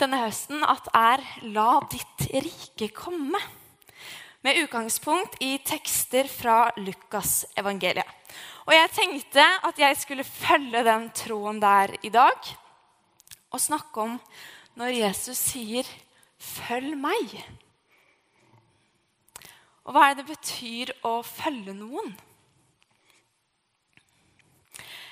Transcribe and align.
denne 0.00 0.20
høsten 0.22 0.62
at 0.64 0.88
er 0.96 1.20
'La 1.52 1.80
ditt 1.90 2.28
rike 2.32 2.88
komme'. 2.96 3.40
Med 4.42 4.56
utgangspunkt 4.62 5.36
i 5.44 5.58
tekster 5.58 6.28
fra 6.28 6.70
Lukas 6.76 7.44
evangeliet. 7.56 8.08
Og 8.66 8.72
jeg 8.72 8.90
tenkte 8.96 9.44
at 9.44 9.78
jeg 9.78 9.96
skulle 10.00 10.24
følge 10.24 10.84
den 10.84 11.10
troen 11.10 11.60
der 11.60 11.92
i 12.02 12.08
dag 12.08 12.38
og 13.50 13.60
snakke 13.60 14.00
om 14.00 14.20
når 14.76 14.96
Jesus 14.96 15.36
sier 15.36 15.84
'følg 16.38 16.96
meg'. 16.96 17.44
Og 19.84 19.92
hva 19.92 20.10
er 20.10 20.14
det 20.14 20.26
det 20.26 20.36
betyr 20.36 20.92
å 21.04 21.22
følge 21.22 21.74
noen? 21.74 22.16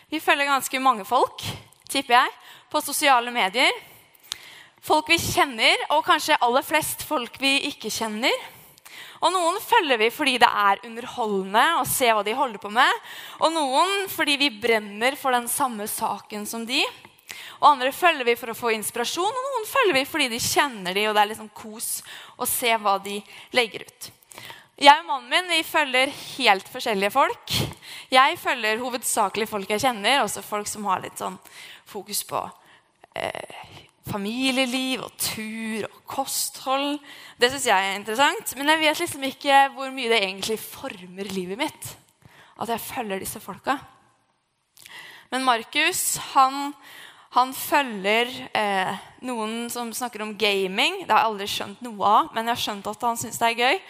Vi 0.09 0.21
følger 0.21 0.47
ganske 0.47 0.81
mange 0.81 1.05
folk, 1.05 1.43
tipper 1.89 2.15
jeg, 2.15 2.31
på 2.71 2.81
sosiale 2.81 3.31
medier. 3.31 3.73
Folk 4.89 5.11
vi 5.13 5.19
kjenner, 5.21 5.83
og 5.93 6.07
kanskje 6.07 6.39
aller 6.41 6.65
flest 6.65 7.03
folk 7.05 7.35
vi 7.43 7.59
ikke 7.69 7.91
kjenner. 7.93 8.33
Og 9.21 9.35
noen 9.35 9.59
følger 9.61 9.99
vi 10.01 10.07
fordi 10.15 10.39
det 10.41 10.49
er 10.49 10.81
underholdende 10.87 11.65
å 11.77 11.83
se 11.85 12.09
hva 12.09 12.23
de 12.25 12.33
holder 12.39 12.63
på 12.63 12.71
med. 12.73 13.03
Og 13.45 13.53
noen 13.53 14.07
fordi 14.09 14.39
vi 14.41 14.49
brenner 14.63 15.19
for 15.21 15.37
den 15.37 15.45
samme 15.53 15.85
saken 15.93 16.47
som 16.49 16.65
de. 16.65 16.81
Og 17.59 17.67
andre 17.69 17.91
følger 17.93 18.25
vi 18.31 18.37
for 18.41 18.55
å 18.55 18.57
få 18.57 18.73
inspirasjon, 18.79 19.29
og 19.29 19.49
noen 19.49 19.67
følger 19.69 19.99
vi 19.99 20.05
fordi 20.09 20.29
de 20.33 20.39
kjenner 20.41 20.97
de, 20.97 21.05
og 21.11 21.19
det 21.19 21.25
er 21.25 21.31
liksom 21.35 21.51
kos 21.59 21.91
å 22.41 22.49
se 22.49 22.71
hva 22.81 22.95
de 23.05 23.19
legger 23.59 23.85
ut. 23.85 24.09
Jeg 24.79 25.03
og 25.03 25.11
mannen 25.11 25.29
min 25.35 25.53
vi 25.53 25.67
følger 25.67 26.15
helt 26.39 26.71
forskjellige 26.73 27.13
folk. 27.13 27.59
Jeg 28.15 28.41
følger 28.41 28.81
hovedsakelig 28.81 29.51
folk 29.51 29.75
jeg 29.75 29.85
kjenner, 29.85 30.23
også 30.23 30.47
folk 30.47 30.71
som 30.71 30.89
har 30.89 31.05
litt 31.05 31.21
sånn 31.21 31.37
fokus 31.91 32.23
på 32.31 32.41
eh, 33.19 33.85
familieliv 34.09 35.05
og 35.07 35.13
tur 35.21 35.87
og 35.89 36.01
kosthold. 36.09 36.99
Det 37.39 37.51
syns 37.53 37.69
jeg 37.69 37.91
er 37.91 37.99
interessant. 37.99 38.55
Men 38.59 38.73
jeg 38.73 38.83
vet 38.83 39.03
liksom 39.05 39.27
ikke 39.29 39.61
hvor 39.77 39.93
mye 39.95 40.11
det 40.13 40.23
egentlig 40.23 40.59
former 40.63 41.31
livet 41.35 41.61
mitt. 41.61 41.93
At 42.59 42.73
jeg 42.73 42.83
følger 42.83 43.23
disse 43.23 43.43
folka. 43.43 43.79
Men 45.29 45.45
Markus 45.45 46.17
han, 46.33 46.73
han 47.37 47.53
følger 47.55 48.31
eh, 48.57 48.97
noen 49.29 49.69
som 49.73 49.93
snakker 49.95 50.25
om 50.25 50.33
gaming. 50.41 51.03
Det 51.05 51.13
har 51.13 51.23
jeg 51.23 51.33
aldri 51.33 51.49
skjønt 51.53 51.85
noe 51.85 52.09
av, 52.09 52.33
men 52.33 52.49
jeg 52.49 52.57
har 52.57 52.65
skjønt 52.65 52.91
at 52.91 53.07
han 53.11 53.21
syns 53.21 53.39
det 53.41 53.53
er 53.53 53.63
gøy. 53.63 53.81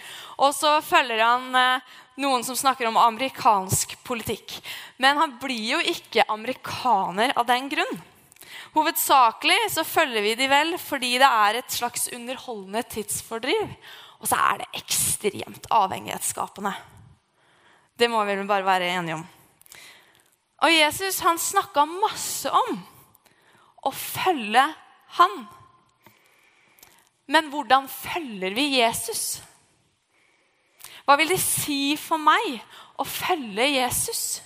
Og 0.42 0.52
så 0.56 0.74
følger 0.84 1.22
han 1.22 1.48
eh, 1.62 1.96
noen 2.19 2.44
som 2.46 2.58
snakker 2.58 2.91
om 2.91 2.98
amerikansk 3.00 3.94
politikk. 4.06 4.58
Men 4.98 5.20
han 5.22 5.39
blir 5.41 5.77
jo 5.77 5.83
ikke 5.94 6.27
amerikaner 6.34 7.36
av 7.39 7.46
den 7.48 7.70
grunn. 7.70 8.00
Hovedsakelig 8.74 9.58
så 9.72 9.84
følger 9.86 10.24
vi 10.24 10.34
de 10.38 10.48
vel 10.50 10.74
fordi 10.80 11.14
det 11.20 11.28
er 11.28 11.58
et 11.58 11.72
slags 11.72 12.08
underholdende 12.14 12.83
tidsfordriv. 12.92 13.72
Og 14.19 14.28
så 14.28 14.38
er 14.38 14.62
det 14.62 14.83
ekstremt 14.83 15.69
avhengighetsskapende. 15.72 16.74
Det 17.98 18.11
må 18.11 18.23
vi 18.27 18.36
vel 18.39 18.48
bare 18.48 18.67
være 18.67 18.92
enige 18.95 19.18
om. 19.18 19.27
Og 20.58 20.74
Jesus 20.74 21.20
han 21.23 21.39
snakka 21.39 21.84
masse 21.86 22.51
om 22.51 22.78
å 23.86 23.92
følge 23.95 24.64
han. 25.18 25.36
Men 27.30 27.51
hvordan 27.52 27.86
følger 27.90 28.57
vi 28.57 28.80
Jesus? 28.80 29.39
Hva 31.07 31.17
vil 31.17 31.30
det 31.33 31.40
si 31.40 31.95
for 32.01 32.20
meg 32.20 32.58
å 32.98 33.07
følge 33.07 33.68
Jesus? 33.70 34.42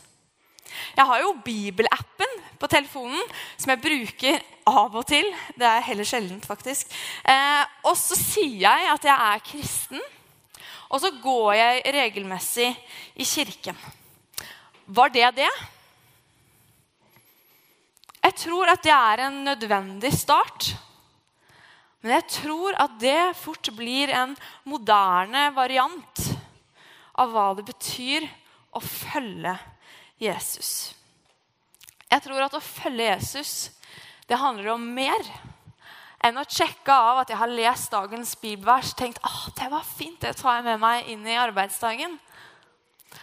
Jeg 0.97 1.09
har 1.09 1.23
jo 1.25 1.39
bibelappen 1.45 2.37
på 2.63 2.71
telefonen 2.71 3.23
som 3.57 3.73
jeg 3.73 3.83
bruker 3.83 4.39
av 4.71 4.95
og 4.95 5.07
til. 5.11 5.27
Det 5.59 5.67
er 5.67 5.87
heller 5.89 6.07
sjeldent, 6.07 6.47
faktisk. 6.47 6.93
Eh, 7.27 7.63
og 7.89 7.97
så 7.99 8.19
sier 8.19 8.63
jeg 8.63 8.91
at 8.93 9.09
jeg 9.09 9.29
er 9.33 9.45
kristen, 9.47 10.05
og 10.93 11.03
så 11.03 11.11
går 11.23 11.51
jeg 11.59 11.85
regelmessig 11.97 12.71
i 13.17 13.27
kirken. 13.27 13.79
Var 14.87 15.13
det 15.15 15.29
det? 15.41 15.51
Jeg 18.23 18.39
tror 18.39 18.71
at 18.71 18.83
det 18.85 18.95
er 18.95 19.27
en 19.27 19.43
nødvendig 19.49 20.13
start. 20.15 20.73
Men 22.03 22.17
jeg 22.19 22.29
tror 22.43 22.77
at 22.83 22.95
det 23.01 23.35
fort 23.39 23.71
blir 23.75 24.11
en 24.15 24.35
moderne 24.67 25.49
variant 25.55 26.25
av 27.19 27.31
hva 27.31 27.53
det 27.59 27.67
betyr 27.67 28.27
å 28.75 28.83
følge 28.83 29.55
Jesus. 30.23 30.93
Jeg 32.13 32.25
tror 32.27 32.45
at 32.45 32.55
å 32.59 32.61
følge 32.61 33.09
Jesus 33.09 33.71
det 34.29 34.37
handler 34.41 34.75
om 34.75 34.85
mer 34.95 35.25
enn 36.23 36.39
å 36.39 36.45
sjekke 36.47 36.93
av 36.95 37.23
at 37.23 37.33
jeg 37.33 37.41
har 37.41 37.51
lest 37.51 37.91
dagens 37.93 38.35
bibelvers 38.39 38.93
tenkt 38.99 39.19
at 39.27 39.57
det 39.59 39.71
var 39.73 39.87
fint, 39.87 40.21
det 40.21 40.37
tar 40.39 40.61
jeg 40.61 40.67
med 40.69 40.83
meg 40.83 41.09
inn 41.11 41.25
i 41.27 41.39
arbeidsdagen. 41.41 42.15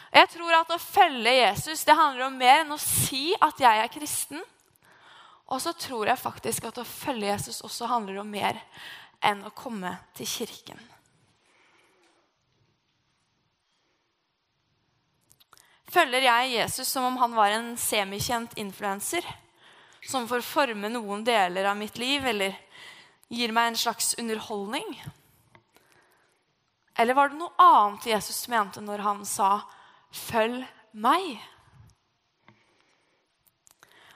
Jeg 0.09 0.29
tror 0.33 0.57
at 0.57 0.73
å 0.73 0.81
følge 0.81 1.35
Jesus 1.37 1.85
det 1.85 1.95
handler 1.97 2.27
om 2.27 2.37
mer 2.41 2.63
enn 2.63 2.73
å 2.73 2.81
si 2.81 3.29
at 3.39 3.61
jeg 3.61 3.83
er 3.83 3.93
kristen. 3.93 4.41
Og 5.49 5.61
så 5.61 5.73
tror 5.77 6.09
jeg 6.09 6.21
faktisk 6.21 6.69
at 6.69 6.81
å 6.81 6.85
følge 6.85 7.31
Jesus 7.31 7.63
også 7.65 7.89
handler 7.89 8.21
om 8.21 8.29
mer 8.29 8.59
enn 9.25 9.45
å 9.45 9.53
komme 9.55 9.95
til 10.17 10.29
kirken. 10.29 10.88
Følger 15.89 16.21
jeg 16.21 16.51
Jesus 16.53 16.89
som 16.91 17.07
om 17.07 17.15
han 17.17 17.33
var 17.33 17.53
en 17.55 17.71
semikjent 17.77 18.53
influenser? 18.61 19.25
Som 20.05 20.27
får 20.29 20.45
forme 20.45 20.91
noen 20.93 21.23
deler 21.25 21.65
av 21.65 21.77
mitt 21.77 21.97
liv, 21.97 22.25
eller 22.29 22.53
gir 23.29 23.53
meg 23.53 23.71
en 23.71 23.79
slags 23.79 24.13
underholdning? 24.21 24.85
Eller 26.99 27.17
var 27.17 27.31
det 27.31 27.39
noe 27.39 27.55
annet 27.63 28.05
Jesus 28.11 28.43
mente 28.51 28.83
når 28.83 29.01
han 29.01 29.25
sa 29.25 29.61
'følg 30.11 30.67
meg'? 30.93 31.39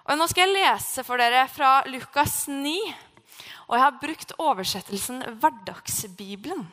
Og 0.06 0.18
Nå 0.18 0.28
skal 0.28 0.50
jeg 0.50 0.60
lese 0.60 1.04
for 1.04 1.18
dere 1.18 1.48
fra 1.48 1.82
Lukas 1.88 2.48
9. 2.48 2.76
Og 3.68 3.76
jeg 3.78 3.84
har 3.84 4.02
brukt 4.02 4.34
oversettelsen 4.38 5.24
Hverdagsbibelen. 5.40 6.68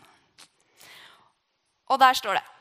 Og 1.88 1.99
der 1.99 2.15
står 2.15 2.34
det 2.34 2.59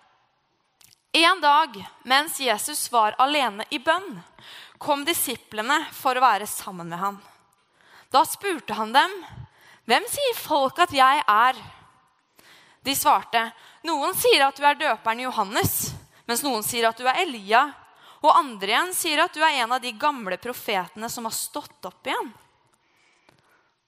en 1.11 1.41
dag 1.41 1.89
mens 2.03 2.39
Jesus 2.39 2.91
var 2.91 3.15
alene 3.17 3.65
i 3.69 3.79
bønn, 3.79 4.19
kom 4.77 5.03
disiplene 5.05 5.81
for 5.93 6.15
å 6.15 6.23
være 6.23 6.47
sammen 6.47 6.89
med 6.89 6.99
ham. 7.01 7.17
Da 8.09 8.23
spurte 8.25 8.73
han 8.73 8.93
dem, 8.93 9.11
'Hvem 9.85 10.05
sier 10.05 10.35
folk 10.37 10.79
at 10.79 10.91
jeg 10.93 11.23
er?' 11.27 11.57
De 12.83 12.95
svarte, 12.95 13.51
'Noen 13.83 14.13
sier 14.13 14.45
at 14.45 14.55
du 14.55 14.63
er 14.65 14.75
døperen 14.75 15.19
Johannes, 15.19 15.93
mens 16.27 16.43
noen 16.43 16.63
sier 16.63 16.87
at 16.89 16.97
du 16.97 17.07
er 17.07 17.21
Elia.' 17.25 17.73
'Og 18.21 18.35
andre 18.35 18.67
igjen 18.67 18.93
sier 18.93 19.23
at 19.23 19.33
du 19.33 19.39
er 19.41 19.63
en 19.63 19.71
av 19.71 19.81
de 19.81 19.91
gamle 19.91 20.37
profetene 20.37 21.09
som 21.09 21.25
har 21.25 21.31
stått 21.31 21.85
opp 21.85 22.05
igjen.' 22.05 22.33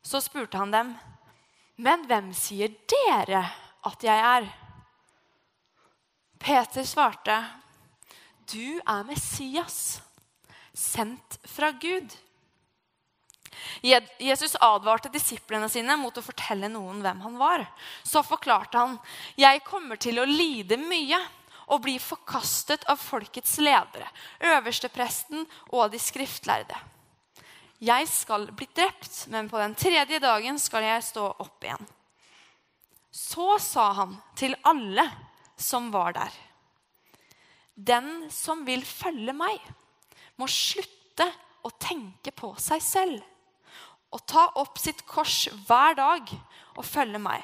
Så 0.03 0.21
spurte 0.21 0.57
han 0.57 0.71
dem, 0.71 0.97
'Men 1.77 2.05
hvem 2.07 2.33
sier 2.33 2.69
dere 2.87 3.51
at 3.85 4.01
jeg 4.03 4.19
er?' 4.19 4.70
Peter 6.41 6.83
svarte, 6.83 7.45
'Du 8.45 8.81
er 8.81 9.03
Messias, 9.03 10.01
sendt 10.73 11.39
fra 11.45 11.71
Gud.' 11.71 12.17
Jesus 14.19 14.55
advarte 14.61 15.09
disiplene 15.11 15.69
sine 15.69 15.95
mot 15.99 16.15
å 16.17 16.23
fortelle 16.25 16.69
noen 16.71 17.01
hvem 17.03 17.21
han 17.21 17.37
var. 17.37 17.65
Så 18.03 18.23
forklarte 18.25 18.77
han, 18.77 18.99
'Jeg 19.37 19.63
kommer 19.63 19.95
til 19.95 20.19
å 20.19 20.25
lide 20.25 20.77
mye' 20.77 21.21
og 21.71 21.81
bli 21.85 21.97
forkastet 21.99 22.83
av 22.89 22.99
folkets 22.99 23.57
ledere, 23.57 24.07
øverstepresten 24.43 25.45
og 25.71 25.91
de 25.91 25.99
skriftlærde. 25.99 26.75
Jeg 27.81 28.07
skal 28.07 28.51
bli 28.51 28.67
drept, 28.75 29.27
men 29.31 29.49
på 29.49 29.57
den 29.57 29.73
tredje 29.75 30.19
dagen 30.19 30.59
skal 30.59 30.83
jeg 30.83 31.03
stå 31.03 31.29
opp 31.39 31.63
igjen. 31.63 31.87
Så 33.11 33.57
sa 33.59 33.91
han 33.93 34.17
til 34.35 34.53
alle 34.63 35.07
som 35.63 35.91
var 35.93 36.15
der. 36.17 36.33
Den 37.75 38.27
som 38.33 38.65
vil 38.67 38.83
følge 38.85 39.33
meg, 39.33 39.57
må 40.37 40.47
slutte 40.49 41.27
å 41.63 41.71
tenke 41.81 42.33
på 42.33 42.53
seg 42.59 42.81
selv 42.83 43.27
og 44.11 44.23
ta 44.27 44.43
opp 44.59 44.79
sitt 44.81 45.05
kors 45.07 45.45
hver 45.67 45.95
dag 45.95 46.31
og 46.75 46.83
følge 46.83 47.21
meg. 47.21 47.43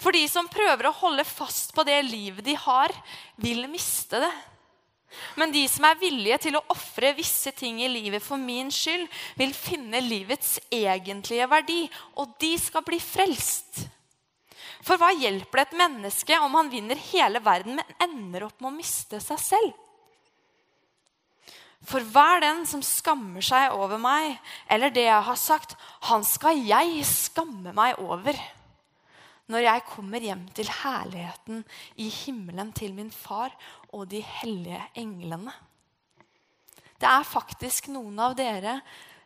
For 0.00 0.14
de 0.14 0.24
som 0.30 0.48
prøver 0.50 0.88
å 0.88 0.96
holde 0.98 1.24
fast 1.28 1.74
på 1.76 1.84
det 1.86 2.00
livet 2.08 2.44
de 2.46 2.56
har, 2.58 2.92
vil 3.40 3.68
miste 3.70 4.18
det. 4.22 4.32
Men 5.38 5.50
de 5.54 5.62
som 5.70 5.86
er 5.88 5.98
villige 5.98 6.38
til 6.46 6.58
å 6.58 6.64
ofre 6.70 7.12
visse 7.16 7.52
ting 7.56 7.80
i 7.82 7.90
livet 7.90 8.22
for 8.22 8.38
min 8.38 8.70
skyld, 8.74 9.08
vil 9.38 9.54
finne 9.56 10.02
livets 10.04 10.58
egentlige 10.70 11.48
verdi, 11.50 11.80
og 12.18 12.36
de 12.42 12.52
skal 12.60 12.84
bli 12.86 13.00
frelst. 13.02 13.82
For 14.84 15.00
hva 15.00 15.10
hjelper 15.12 15.60
det 15.60 15.66
et 15.68 15.78
menneske 15.80 16.38
om 16.40 16.56
han 16.56 16.70
vinner 16.72 17.00
hele 17.10 17.42
verden, 17.44 17.76
men 17.76 17.96
ender 18.00 18.46
opp 18.48 18.60
med 18.62 18.70
å 18.70 18.76
miste 18.78 19.20
seg 19.22 19.40
selv? 19.42 19.86
For 21.88 22.04
hver 22.12 22.42
den 22.44 22.66
som 22.68 22.82
skammer 22.84 23.44
seg 23.44 23.72
over 23.72 24.00
meg 24.00 24.36
eller 24.68 24.92
det 24.92 25.06
jeg 25.06 25.26
har 25.30 25.38
sagt, 25.40 25.76
han 26.08 26.24
skal 26.28 26.60
jeg 26.60 27.04
skamme 27.08 27.72
meg 27.76 28.00
over 28.04 28.36
når 29.50 29.64
jeg 29.64 29.86
kommer 29.88 30.22
hjem 30.22 30.44
til 30.54 30.68
herligheten 30.70 31.64
i 31.98 32.06
himmelen 32.12 32.70
til 32.76 32.92
min 32.94 33.10
far 33.10 33.56
og 33.90 34.06
de 34.12 34.20
hellige 34.22 34.82
englene. 35.00 35.54
Det 37.00 37.08
er 37.08 37.26
faktisk 37.26 37.88
noen 37.90 38.18
av 38.20 38.36
dere 38.38 38.76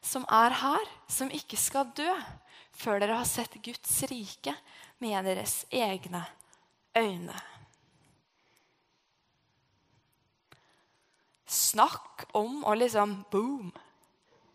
som 0.04 0.26
er 0.28 0.54
her, 0.60 0.88
som 1.08 1.32
ikke 1.32 1.58
skal 1.58 1.88
dø 1.96 2.10
før 2.74 3.00
dere 3.00 3.18
har 3.20 3.28
sett 3.28 3.56
Guds 3.64 3.96
rike 4.10 4.54
med 5.02 5.26
deres 5.26 5.62
egne 5.72 6.24
øyne. 6.98 7.36
Snakk 11.46 12.26
om 12.34 12.62
å 12.66 12.74
liksom 12.76 13.20
boom, 13.30 13.70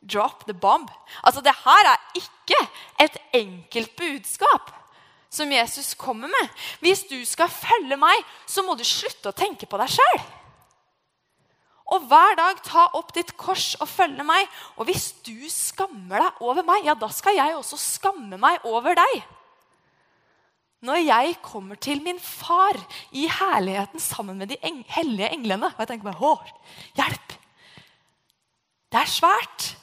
drop 0.01 0.45
the 0.47 0.55
bomb. 0.55 0.89
Altså, 1.23 1.41
det 1.41 1.55
her 1.63 1.93
er 1.93 2.19
ikke 2.19 2.59
et 2.99 3.15
enkelt 3.39 3.95
budskap 3.99 4.73
som 5.29 5.51
Jesus 5.51 5.93
kommer 5.93 6.27
med. 6.27 6.49
Hvis 6.83 7.05
du 7.07 7.17
skal 7.25 7.51
følge 7.51 7.95
meg, 7.99 8.25
så 8.49 8.65
må 8.65 8.75
du 8.75 8.83
slutte 8.87 9.31
å 9.31 9.37
tenke 9.37 9.69
på 9.69 9.79
deg 9.79 9.95
sjøl. 9.95 10.21
Og 11.89 12.05
hver 12.09 12.37
dag 12.37 12.61
ta 12.65 12.85
opp 12.97 13.13
ditt 13.15 13.33
kors 13.39 13.73
og 13.81 13.89
følge 13.89 14.25
meg. 14.25 14.45
Og 14.77 14.89
hvis 14.89 15.09
du 15.25 15.47
skammer 15.49 16.21
deg 16.21 16.43
over 16.45 16.65
meg, 16.67 16.85
ja, 16.85 16.95
da 16.97 17.09
skal 17.13 17.37
jeg 17.37 17.57
også 17.57 17.79
skamme 17.81 18.37
meg 18.41 18.65
over 18.69 18.97
deg. 18.99 19.23
Når 20.85 21.01
jeg 21.01 21.35
kommer 21.43 21.79
til 21.81 21.99
min 22.05 22.21
far 22.23 22.77
i 23.11 23.25
herligheten 23.27 23.99
sammen 23.99 24.37
med 24.39 24.53
de 24.53 24.55
eng 24.63 24.77
hellige 24.87 25.27
englene 25.35 25.67
Og 25.73 25.81
jeg 25.83 25.89
tenker 25.89 26.07
bare 26.07 26.23
Å, 26.23 26.37
hjelp! 26.95 27.35
Det 28.89 29.01
er 29.01 29.11
svært. 29.11 29.73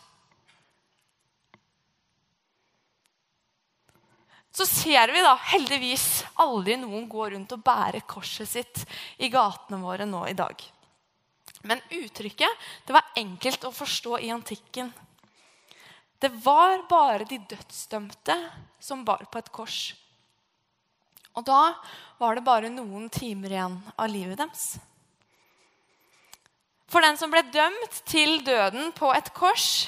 så 4.57 4.65
ser 4.65 5.13
vi 5.13 5.21
da 5.21 5.35
heldigvis 5.51 6.25
aldri 6.41 6.79
noen 6.81 7.05
gå 7.11 7.27
rundt 7.35 7.53
og 7.53 7.65
bære 7.65 8.01
korset 8.09 8.49
sitt 8.49 8.85
i 9.21 9.29
gatene 9.33 9.83
våre 9.83 10.07
nå 10.09 10.23
i 10.31 10.37
dag. 10.39 10.63
Men 11.63 11.83
uttrykket 11.91 12.67
det 12.87 12.97
var 12.97 13.13
enkelt 13.17 13.65
å 13.65 13.75
forstå 13.75 14.19
i 14.25 14.33
antikken. 14.35 14.93
Det 16.19 16.33
var 16.45 16.83
bare 16.89 17.29
de 17.29 17.39
dødsdømte 17.39 18.37
som 18.81 19.05
bar 19.05 19.27
på 19.31 19.41
et 19.41 19.53
kors. 19.53 19.81
Og 21.37 21.45
da 21.45 21.77
var 22.21 22.37
det 22.37 22.47
bare 22.47 22.73
noen 22.73 23.11
timer 23.13 23.53
igjen 23.53 23.77
av 23.97 24.09
livet 24.09 24.41
deres. 24.41 24.77
For 26.89 27.05
den 27.05 27.19
som 27.21 27.33
ble 27.33 27.43
dømt 27.53 28.01
til 28.09 28.39
døden 28.47 28.93
på 28.97 29.11
et 29.13 29.29
kors, 29.37 29.87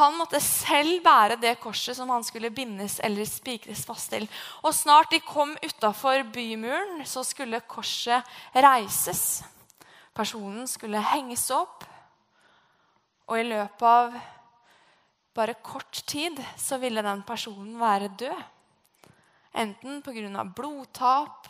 han 0.00 0.14
måtte 0.16 0.38
selv 0.40 1.02
bære 1.04 1.36
det 1.42 1.56
korset 1.60 1.98
som 1.98 2.08
han 2.08 2.24
skulle 2.24 2.52
bindes 2.54 3.00
eller 3.04 3.26
spikres 3.28 3.82
fast 3.84 4.14
til. 4.14 4.24
Og 4.64 4.72
snart 4.72 5.10
de 5.12 5.20
kom 5.20 5.52
utafor 5.60 6.22
bymuren, 6.32 7.02
så 7.04 7.24
skulle 7.26 7.60
korset 7.68 8.24
reises. 8.54 9.42
Personen 10.20 10.68
skulle 10.68 11.00
henges 11.00 11.46
opp. 11.56 11.86
Og 13.30 13.40
i 13.40 13.46
løpet 13.46 13.86
av 13.88 14.16
bare 15.32 15.54
kort 15.64 16.02
tid 16.10 16.36
så 16.60 16.76
ville 16.82 17.00
den 17.06 17.22
personen 17.24 17.78
være 17.80 18.10
død. 18.20 18.42
Enten 19.60 20.02
pga. 20.04 20.44
blodtap, 20.44 21.48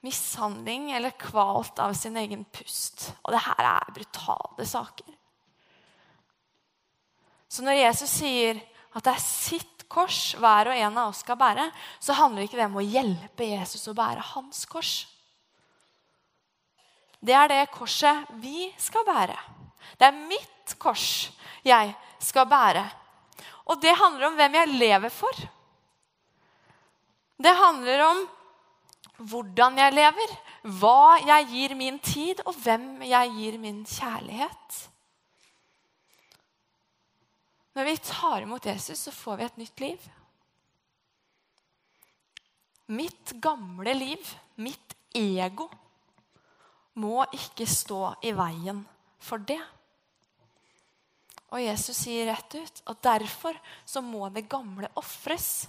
mishandling 0.00 0.92
eller 0.92 1.10
kvalt 1.10 1.78
av 1.78 1.92
sin 1.92 2.16
egen 2.16 2.44
pust. 2.44 3.12
Og 3.22 3.34
det 3.34 3.44
her 3.44 3.70
er 3.74 3.92
brutale 3.94 4.66
saker. 4.66 5.12
Så 7.48 7.62
når 7.62 7.82
Jesus 7.82 8.10
sier 8.10 8.58
at 8.94 9.04
det 9.04 9.12
er 9.12 9.22
sitt 9.22 9.84
kors 9.90 10.34
hver 10.40 10.70
og 10.70 10.78
en 10.78 10.98
av 10.98 11.12
oss 11.12 11.20
skal 11.22 11.38
bære, 11.38 11.68
så 12.00 12.16
handler 12.16 12.46
ikke 12.46 12.58
det 12.58 12.70
om 12.70 12.80
å 12.80 12.86
hjelpe 12.86 13.52
Jesus 13.52 13.84
å 13.90 13.94
bære 13.96 14.24
hans 14.32 14.64
kors. 14.70 15.04
Det 17.24 17.32
er 17.32 17.48
det 17.48 17.62
korset 17.72 18.28
vi 18.42 18.68
skal 18.76 19.06
bære. 19.06 19.38
Det 19.96 20.08
er 20.08 20.24
mitt 20.28 20.74
kors 20.80 21.30
jeg 21.64 21.94
skal 22.20 22.48
bære. 22.50 22.84
Og 23.72 23.80
det 23.80 23.94
handler 23.96 24.28
om 24.28 24.36
hvem 24.36 24.56
jeg 24.58 24.74
lever 24.76 25.12
for. 25.12 25.44
Det 27.40 27.54
handler 27.56 28.02
om 28.04 28.24
hvordan 29.30 29.78
jeg 29.78 29.94
lever, 29.94 30.34
hva 30.80 31.20
jeg 31.22 31.46
gir 31.48 31.74
min 31.78 31.98
tid, 32.02 32.42
og 32.44 32.56
hvem 32.64 33.04
jeg 33.06 33.30
gir 33.36 33.58
min 33.62 33.84
kjærlighet. 33.86 34.80
Når 37.74 37.88
vi 37.88 37.96
tar 38.06 38.44
imot 38.44 38.66
Jesus, 38.66 38.98
så 38.98 39.14
får 39.14 39.38
vi 39.38 39.46
et 39.46 39.62
nytt 39.62 39.80
liv. 39.82 40.10
Mitt 42.94 43.32
gamle 43.42 43.94
liv, 43.96 44.34
mitt 44.60 44.94
ego, 45.14 45.70
må 47.00 47.24
ikke 47.34 47.66
stå 47.68 48.14
i 48.22 48.32
veien 48.36 48.82
for 49.22 49.42
det. 49.42 49.60
Og 51.54 51.62
Jesus 51.62 52.04
sier 52.04 52.28
rett 52.30 52.56
ut 52.58 52.82
at 52.90 53.02
derfor 53.06 53.56
så 53.86 54.02
må 54.02 54.28
det 54.34 54.48
gamle 54.50 54.90
ofres, 54.98 55.68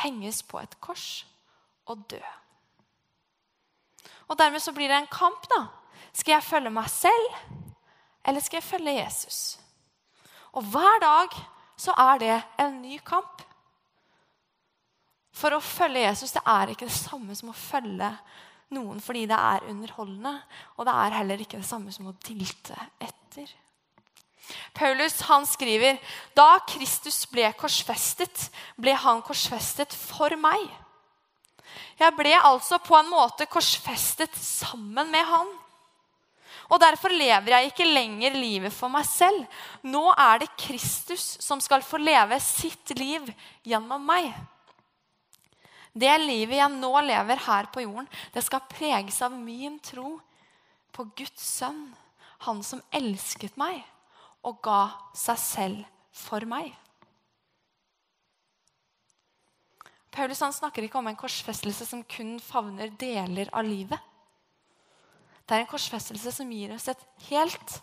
henges 0.00 0.42
på 0.44 0.60
et 0.60 0.76
kors 0.80 1.24
og 1.88 2.04
dø. 2.10 2.20
Og 4.26 4.38
dermed 4.38 4.60
så 4.60 4.74
blir 4.76 4.90
det 4.90 4.98
en 4.98 5.12
kamp, 5.12 5.44
da. 5.52 5.66
Skal 6.16 6.36
jeg 6.36 6.48
følge 6.48 6.72
meg 6.72 6.88
selv, 6.90 7.26
eller 8.26 8.42
skal 8.42 8.58
jeg 8.58 8.68
følge 8.68 8.96
Jesus? 8.98 9.40
Og 10.56 10.64
hver 10.72 11.00
dag 11.04 11.36
så 11.76 11.92
er 12.00 12.22
det 12.22 12.36
en 12.64 12.80
ny 12.80 12.96
kamp. 13.04 13.44
For 15.36 15.52
å 15.52 15.60
følge 15.60 16.06
Jesus 16.06 16.32
det 16.32 16.42
er 16.48 16.72
ikke 16.72 16.88
det 16.88 16.96
samme 16.96 17.36
som 17.36 17.52
å 17.52 17.56
følge 17.56 18.08
noen 18.74 18.98
fordi 19.02 19.26
det 19.30 19.36
er 19.36 19.68
underholdende. 19.70 20.34
Og 20.76 20.88
det 20.88 20.96
er 20.96 21.18
heller 21.20 21.42
ikke 21.42 21.60
det 21.60 21.68
samme 21.68 21.94
som 21.94 22.10
å 22.10 22.16
dilte 22.26 22.76
etter. 23.02 23.52
Paulus 24.76 25.20
han 25.26 25.46
skriver 25.48 25.98
da 26.38 26.56
Kristus 26.68 27.24
ble 27.30 27.48
korsfestet, 27.58 28.48
ble 28.78 28.94
han 28.94 29.22
korsfestet 29.26 29.94
for 29.96 30.34
meg. 30.38 30.66
Jeg 31.98 32.12
ble 32.16 32.34
altså 32.36 32.78
på 32.84 32.96
en 32.98 33.08
måte 33.10 33.48
korsfestet 33.50 34.36
sammen 34.38 35.10
med 35.12 35.24
han. 35.26 35.48
Og 36.66 36.80
derfor 36.82 37.14
lever 37.14 37.52
jeg 37.52 37.70
ikke 37.70 37.86
lenger 37.86 38.34
livet 38.34 38.74
for 38.74 38.90
meg 38.92 39.06
selv. 39.06 39.44
Nå 39.86 40.02
er 40.12 40.42
det 40.42 40.54
Kristus 40.58 41.36
som 41.42 41.62
skal 41.62 41.84
få 41.86 42.00
leve 42.02 42.38
sitt 42.42 42.90
liv 42.98 43.28
gjennom 43.66 44.02
meg. 44.06 44.32
Det 45.96 46.12
livet 46.20 46.58
jeg 46.58 46.76
nå 46.76 46.92
lever 47.06 47.40
her 47.46 47.68
på 47.72 47.86
jorden, 47.86 48.08
det 48.34 48.44
skal 48.44 48.66
preges 48.68 49.20
av 49.24 49.32
min 49.32 49.78
tro 49.80 50.18
på 50.92 51.06
Guds 51.16 51.44
sønn. 51.56 51.86
Han 52.44 52.60
som 52.60 52.82
elsket 52.92 53.56
meg 53.56 53.80
og 54.44 54.58
ga 54.64 54.82
seg 55.16 55.40
selv 55.40 55.86
for 56.12 56.44
meg. 56.48 56.74
Paulus 60.12 60.40
snakker 60.40 60.84
ikke 60.84 61.00
om 61.00 61.08
en 61.10 61.18
korsfestelse 61.18 61.84
som 61.88 62.04
kun 62.08 62.36
favner 62.40 62.92
deler 63.00 63.50
av 63.52 63.64
livet. 63.64 64.00
Det 65.46 65.54
er 65.54 65.62
en 65.62 65.70
korsfestelse 65.70 66.32
som 66.32 66.50
gir 66.50 66.72
oss 66.74 66.88
et 66.88 67.02
helt 67.28 67.74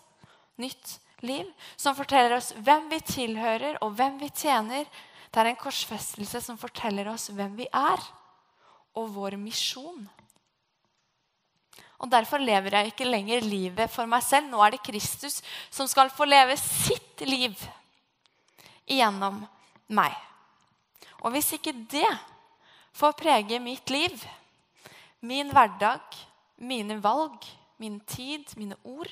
nytt 0.60 0.96
liv. 1.24 1.46
Som 1.76 1.96
forteller 1.96 2.36
oss 2.36 2.52
hvem 2.58 2.90
vi 2.90 3.00
tilhører, 3.06 3.78
og 3.82 3.94
hvem 3.98 4.18
vi 4.20 4.30
tjener. 4.34 4.88
Det 5.34 5.42
er 5.42 5.50
en 5.50 5.58
korsfestelse 5.58 6.38
som 6.44 6.58
forteller 6.58 7.08
oss 7.10 7.26
hvem 7.34 7.56
vi 7.58 7.66
er, 7.74 8.02
og 8.94 9.08
vår 9.16 9.34
misjon. 9.40 10.04
Og 11.98 12.10
Derfor 12.10 12.38
lever 12.38 12.76
jeg 12.76 12.92
ikke 12.92 13.08
lenger 13.08 13.42
livet 13.42 13.90
for 13.90 14.06
meg 14.06 14.22
selv. 14.22 14.46
Nå 14.52 14.60
er 14.62 14.76
det 14.76 14.84
Kristus 14.86 15.40
som 15.74 15.88
skal 15.90 16.12
få 16.14 16.28
leve 16.28 16.54
sitt 16.60 17.24
liv 17.26 17.58
igjennom 18.86 19.40
meg. 19.90 20.14
Og 21.24 21.34
hvis 21.34 21.54
ikke 21.56 21.74
det 21.90 22.10
får 22.94 23.18
prege 23.18 23.58
mitt 23.58 23.90
liv, 23.90 24.14
min 25.24 25.50
hverdag, 25.50 26.04
mine 26.62 27.00
valg, 27.02 27.42
min 27.82 27.98
tid, 28.06 28.54
mine 28.60 28.78
ord, 28.86 29.10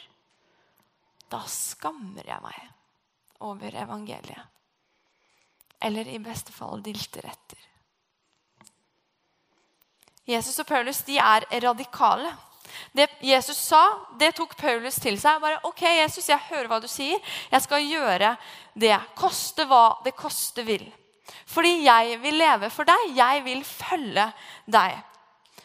da 1.32 1.40
skammer 1.50 2.28
jeg 2.28 2.44
meg 2.44 2.60
over 3.42 3.82
evangeliet. 3.82 4.61
Eller 5.82 6.08
i 6.08 6.20
beste 6.22 6.54
fall 6.54 6.82
dilter 6.84 7.26
etter. 7.28 7.68
Jesus 10.28 10.58
og 10.62 10.68
Paulus 10.68 11.02
de 11.06 11.18
er 11.18 11.46
radikale. 11.64 12.30
Det 12.94 13.08
Jesus 13.26 13.58
sa, 13.58 13.82
det 14.18 14.32
tok 14.38 14.54
Paulus 14.56 14.96
til 15.02 15.18
seg. 15.20 15.40
Bare, 15.42 15.60
ok, 15.66 15.82
Jesus, 15.98 16.28
jeg 16.30 16.48
hører 16.48 16.70
hva 16.70 16.78
du 16.80 16.88
sier. 16.88 17.20
Jeg 17.50 17.64
skal 17.64 17.84
gjøre 17.84 18.34
det. 18.78 18.94
Koste 19.18 19.66
hva 19.68 19.98
det 20.06 20.14
koste 20.16 20.64
vil. 20.66 20.86
Fordi 21.48 21.82
jeg 21.84 22.20
vil 22.22 22.38
leve 22.40 22.70
for 22.72 22.88
deg. 22.88 23.10
Jeg 23.16 23.42
vil 23.44 23.64
følge 23.66 24.28
deg. 24.70 25.02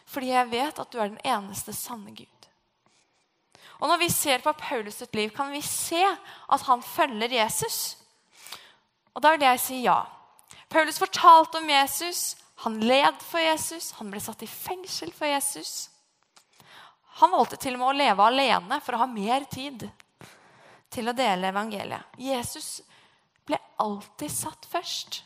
Fordi 0.08 0.34
jeg 0.34 0.52
vet 0.52 0.82
at 0.82 0.92
du 0.92 1.00
er 1.00 1.14
den 1.14 1.22
eneste 1.24 1.76
sanne 1.76 2.16
Gud. 2.16 2.34
Og 3.78 3.92
Når 3.92 4.00
vi 4.02 4.10
ser 4.10 4.42
på 4.42 4.56
Paulus 4.58 4.98
sitt 4.98 5.16
liv, 5.16 5.30
kan 5.36 5.52
vi 5.54 5.62
se 5.62 6.02
at 6.02 6.62
han 6.66 6.82
følger 6.82 7.36
Jesus. 7.44 7.98
Og 9.18 9.24
da 9.26 9.34
vil 9.34 9.48
jeg 9.48 9.62
si 9.64 9.80
ja. 9.82 10.04
Paulus 10.70 11.00
fortalte 11.02 11.58
om 11.58 11.70
Jesus. 11.70 12.36
Han 12.62 12.78
led 12.86 13.18
for 13.26 13.42
Jesus. 13.42 13.92
Han 13.98 14.12
ble 14.14 14.22
satt 14.22 14.44
i 14.46 14.50
fengsel 14.50 15.10
for 15.16 15.26
Jesus. 15.26 15.90
Han 17.18 17.34
valgte 17.34 17.58
til 17.58 17.74
og 17.74 17.82
med 17.82 17.90
å 17.90 17.98
leve 17.98 18.28
alene 18.30 18.78
for 18.86 18.94
å 18.94 19.02
ha 19.02 19.08
mer 19.10 19.48
tid 19.50 19.88
til 20.94 21.10
å 21.10 21.16
dele 21.18 21.50
evangeliet. 21.50 22.14
Jesus 22.22 22.84
ble 23.48 23.58
alltid 23.82 24.34
satt 24.34 24.70
først. 24.70 25.24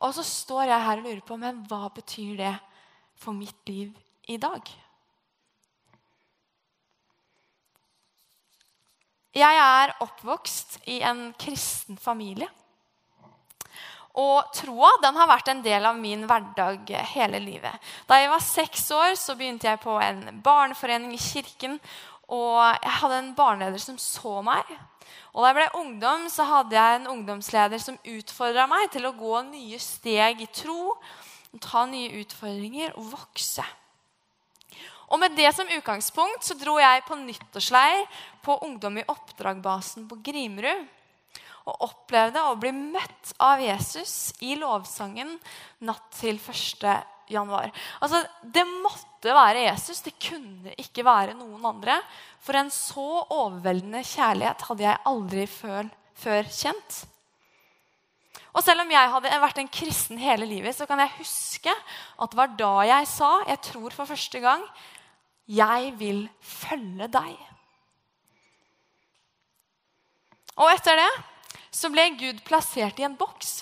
Og 0.00 0.16
så 0.16 0.24
står 0.24 0.70
jeg 0.70 0.86
her 0.86 1.02
og 1.02 1.06
lurer 1.10 1.22
på 1.28 1.38
men 1.40 1.60
hva 1.68 1.90
betyr 1.92 2.40
det 2.40 2.54
for 3.20 3.36
mitt 3.36 3.68
liv 3.68 3.92
i 4.32 4.40
dag? 4.40 4.64
Jeg 9.36 9.58
er 9.60 9.92
oppvokst 10.00 10.78
i 10.88 11.02
en 11.04 11.28
kristen 11.36 11.98
familie. 12.00 12.48
Og 14.16 14.48
troa 14.56 14.94
den 15.02 15.18
har 15.18 15.28
vært 15.28 15.50
en 15.52 15.60
del 15.64 15.84
av 15.84 15.98
min 16.00 16.22
hverdag 16.24 16.88
hele 17.12 17.40
livet. 17.44 17.74
Da 18.08 18.16
jeg 18.16 18.30
var 18.32 18.40
seks 18.40 18.88
år, 18.96 19.12
så 19.20 19.36
begynte 19.36 19.68
jeg 19.68 19.82
på 19.82 19.98
en 20.00 20.40
barneforening 20.44 21.12
i 21.12 21.20
kirken. 21.20 21.76
Og 22.32 22.56
jeg 22.80 22.96
hadde 23.02 23.20
en 23.20 23.34
barneleder 23.36 23.82
som 23.82 24.00
så 24.00 24.40
meg. 24.46 24.72
Og 25.34 25.44
da 25.44 25.50
jeg 25.50 25.58
ble 25.58 25.82
ungdom, 25.82 26.28
så 26.32 26.48
hadde 26.48 26.78
jeg 26.78 26.96
en 26.96 27.10
ungdomsleder 27.12 27.82
som 27.82 28.00
utfordra 28.08 28.64
meg 28.70 28.88
til 28.94 29.04
å 29.04 29.16
gå 29.18 29.42
nye 29.50 29.80
steg 29.84 30.40
i 30.40 30.48
tro, 30.48 30.96
ta 31.60 31.84
nye 31.88 32.22
utfordringer 32.22 32.96
og 32.96 33.12
vokse. 33.12 33.64
Og 35.06 35.20
med 35.22 35.36
det 35.38 35.52
som 35.54 35.68
utgangspunkt 35.70 36.42
så 36.42 36.56
dro 36.58 36.80
jeg 36.80 37.04
på 37.06 37.18
nyttårsleir 37.20 38.06
på 38.46 38.58
Ungdom 38.66 39.00
i 39.00 39.06
oppdragbasen 39.10 40.06
på 40.10 40.20
Grimrud. 40.24 40.86
Og 41.66 41.82
opplevde 41.88 42.44
å 42.46 42.54
bli 42.62 42.70
møtt 42.70 43.32
av 43.42 43.58
Jesus 43.58 44.30
i 44.46 44.54
lovsangen 44.58 45.32
natt 45.82 46.04
til 46.14 46.38
1. 46.38 46.86
januar. 47.26 47.72
Altså, 47.98 48.20
det 48.42 48.62
måtte 48.70 49.34
være 49.34 49.64
Jesus. 49.64 50.04
Det 50.04 50.14
kunne 50.22 50.76
ikke 50.78 51.02
være 51.06 51.34
noen 51.34 51.64
andre. 51.66 51.98
For 52.38 52.54
en 52.58 52.70
så 52.70 53.08
overveldende 53.34 54.04
kjærlighet 54.06 54.62
hadde 54.68 54.86
jeg 54.86 55.04
aldri 55.10 55.48
før, 55.50 55.90
før 56.14 56.54
kjent. 56.54 57.00
Og 58.56 58.62
selv 58.64 58.86
om 58.86 58.92
jeg 58.94 59.12
hadde 59.12 59.40
vært 59.42 59.58
en 59.60 59.72
kristen 59.72 60.22
hele 60.22 60.46
livet, 60.48 60.72
så 60.78 60.86
kan 60.88 61.02
jeg 61.02 61.16
huske 61.18 61.74
at 61.74 62.30
det 62.30 62.38
var 62.38 62.54
da 62.56 62.72
jeg 62.88 63.10
sa, 63.10 63.32
jeg 63.50 63.60
tror 63.72 63.92
for 63.92 64.08
første 64.08 64.40
gang, 64.40 64.62
'Jeg 65.46 65.92
vil 65.98 66.28
følge 66.40 67.06
deg'. 67.06 67.55
Og 70.56 70.72
etter 70.72 70.98
det 71.00 71.10
så 71.74 71.90
ble 71.92 72.08
Gud 72.16 72.40
plassert 72.46 73.00
i 73.00 73.06
en 73.06 73.16
boks 73.18 73.60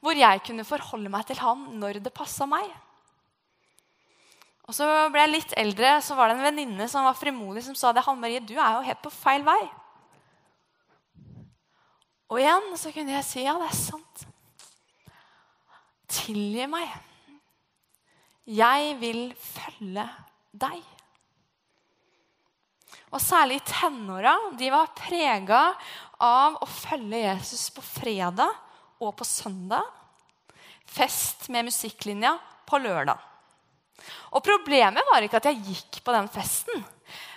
hvor 0.00 0.16
jeg 0.16 0.40
kunne 0.46 0.64
forholde 0.64 1.12
meg 1.12 1.26
til 1.28 1.40
han 1.42 1.66
når 1.80 1.98
det 2.00 2.12
passa 2.16 2.46
meg. 2.48 2.64
Og 4.64 4.76
så 4.76 4.86
ble 5.12 5.24
jeg 5.24 5.32
litt 5.34 5.52
eldre, 5.60 5.96
så 6.00 6.14
var 6.16 6.30
det 6.30 6.38
en 6.38 6.46
venninne 6.46 6.86
som 6.88 7.04
var 7.04 7.18
frimodig, 7.18 7.64
som 7.66 7.76
sa 7.76 7.90
det. 7.92 8.04
Han 8.06 8.20
Marie, 8.22 8.40
du 8.40 8.54
er 8.54 8.78
jo 8.78 8.86
helt 8.86 9.02
på 9.02 9.12
feil 9.12 9.44
vei. 9.44 9.60
Og 12.30 12.38
igjen 12.38 12.68
så 12.78 12.92
kunne 12.94 13.16
jeg 13.16 13.26
si 13.26 13.44
ja, 13.44 13.56
det 13.58 13.66
er 13.66 13.76
sant. 13.76 14.24
Tilgi 16.10 16.68
meg. 16.70 16.94
Jeg 18.46 18.94
vil 19.02 19.20
følge 19.36 20.06
deg. 20.54 20.80
Og 23.10 23.22
særlig 23.22 23.58
tenåra 23.66 24.36
de 24.58 24.68
var 24.70 24.92
prega 24.94 25.62
av 26.22 26.60
å 26.62 26.68
følge 26.68 27.24
Jesus 27.24 27.70
på 27.74 27.82
fredag 27.82 28.52
og 29.02 29.16
på 29.18 29.26
søndag. 29.26 29.82
Fest 30.86 31.48
med 31.50 31.66
musikklinja 31.66 32.36
på 32.66 32.78
lørdag. 32.82 33.18
Og 34.34 34.42
Problemet 34.44 35.06
var 35.10 35.26
ikke 35.26 35.40
at 35.40 35.50
jeg 35.50 35.62
gikk 35.66 36.00
på 36.06 36.14
den 36.14 36.30
festen, 36.32 36.84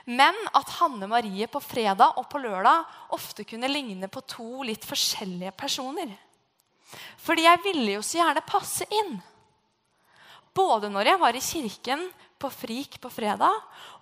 men 0.06 0.38
at 0.56 0.76
Hanne 0.78 1.08
Marie 1.10 1.48
på 1.52 1.62
fredag 1.64 2.20
og 2.20 2.28
på 2.30 2.42
lørdag 2.44 2.86
ofte 3.16 3.46
kunne 3.48 3.72
ligne 3.72 4.10
på 4.12 4.24
to 4.30 4.66
litt 4.68 4.86
forskjellige 4.86 5.56
personer. 5.58 6.12
Fordi 7.24 7.48
jeg 7.48 7.62
ville 7.64 7.96
jo 7.98 8.04
så 8.06 8.20
gjerne 8.20 8.46
passe 8.46 8.86
inn. 8.94 9.16
Både 10.54 10.92
når 10.94 11.10
jeg 11.10 11.22
var 11.24 11.38
i 11.38 11.42
kirken 11.42 12.04
på 12.44 12.52
Frik 12.52 13.00
på 13.02 13.12
fredag, 13.12 13.56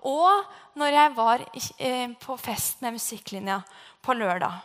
og 0.09 0.77
når 0.81 0.97
jeg 0.97 1.13
var 1.17 1.45
eh, 1.77 2.09
på 2.17 2.37
fest 2.41 2.81
med 2.81 2.97
musikklinja 2.97 3.61
på 4.01 4.17
lørdag. 4.17 4.59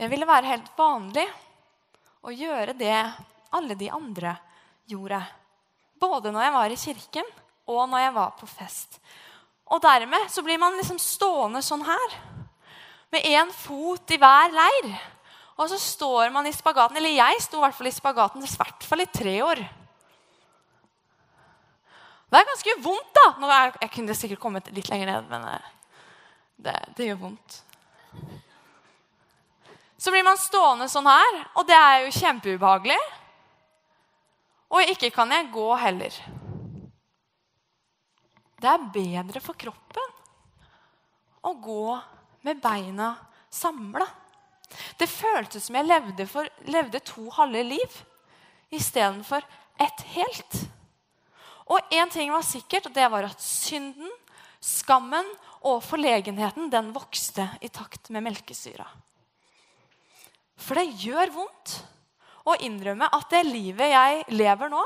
Det 0.00 0.08
ville 0.08 0.26
være 0.26 0.48
helt 0.48 0.70
vanlig 0.78 1.26
å 2.24 2.32
gjøre 2.32 2.72
det 2.74 2.96
alle 3.52 3.76
de 3.76 3.90
andre 3.92 4.32
gjorde. 4.88 5.20
Både 6.00 6.32
når 6.32 6.46
jeg 6.46 6.54
var 6.54 6.72
i 6.72 6.78
kirken, 6.80 7.28
og 7.70 7.82
når 7.90 8.06
jeg 8.06 8.14
var 8.16 8.30
på 8.40 8.48
fest. 8.48 8.96
Og 9.70 9.82
dermed 9.84 10.30
så 10.32 10.42
blir 10.42 10.58
man 10.58 10.78
liksom 10.78 10.98
stående 10.98 11.62
sånn 11.62 11.84
her, 11.86 12.16
med 13.12 13.26
én 13.28 13.50
fot 13.52 14.14
i 14.14 14.18
hver 14.22 14.54
leir. 14.54 14.90
Og 15.60 15.68
så 15.68 15.76
står 15.76 16.30
man 16.32 16.48
i 16.48 16.54
spagaten. 16.56 16.96
Eller 16.96 17.18
jeg 17.18 17.42
sto 17.44 17.58
i 17.60 17.64
hvert 17.66 17.76
fall 17.76 17.90
i 17.90 17.94
spagaten 17.94 18.44
i 18.44 18.48
hvert 18.48 18.86
fall 18.88 19.04
i 19.04 19.10
tre 19.12 19.36
år. 19.44 19.60
Det 22.30 22.38
er 22.38 22.46
ganske 22.46 22.76
vondt, 22.84 23.10
da. 23.16 23.26
Nå 23.42 23.50
er, 23.50 23.74
jeg 23.82 23.92
kunne 23.96 24.16
sikkert 24.16 24.40
kommet 24.40 24.70
litt 24.72 24.88
lenger 24.88 25.10
ned, 25.10 25.30
men 25.32 25.46
eh, 25.50 25.70
det, 26.62 26.76
det, 26.96 27.08
gjør 27.08 27.24
vondt. 27.24 27.56
Så 30.00 30.14
blir 30.14 30.24
man 30.24 30.38
stående 30.40 30.86
sånn 30.88 31.10
her, 31.10 31.40
og 31.58 31.66
det 31.68 31.76
er 31.76 32.04
jo 32.04 32.14
kjempeubehagelig. 32.14 33.00
Og 34.70 34.92
ikke 34.94 35.10
kan 35.12 35.34
jeg 35.34 35.50
gå 35.52 35.66
heller. 35.82 36.20
Det 38.60 38.70
er 38.70 38.88
bedre 38.94 39.42
for 39.42 39.58
kroppen 39.58 40.16
å 41.42 41.52
gå 41.58 41.98
med 42.46 42.62
beina 42.62 43.10
samla. 43.50 44.06
Det 44.98 45.08
føltes 45.10 45.66
som 45.66 45.78
jeg 45.78 45.88
levde, 45.88 46.26
for, 46.30 46.48
levde 46.70 47.02
to 47.04 47.28
halve 47.34 47.62
liv 47.66 48.00
istedenfor 48.70 49.44
ett 49.80 50.04
helt. 50.14 50.58
Og 51.70 51.94
én 51.94 52.10
ting 52.10 52.32
var 52.32 52.44
sikkert, 52.46 52.88
og 52.90 52.94
det 52.94 53.06
var 53.10 53.28
at 53.28 53.42
synden, 53.42 54.10
skammen 54.60 55.26
og 55.64 55.80
forlegenheten 55.84 56.68
den 56.72 56.90
vokste 56.92 57.46
i 57.64 57.70
takt 57.72 58.10
med 58.12 58.26
melkesyra. 58.26 58.84
For 60.60 60.76
det 60.76 61.00
gjør 61.00 61.32
vondt 61.32 61.78
å 62.44 62.56
innrømme 62.60 63.08
at 63.08 63.30
det 63.32 63.46
livet 63.48 63.94
jeg 63.94 64.26
lever 64.36 64.72
nå, 64.72 64.82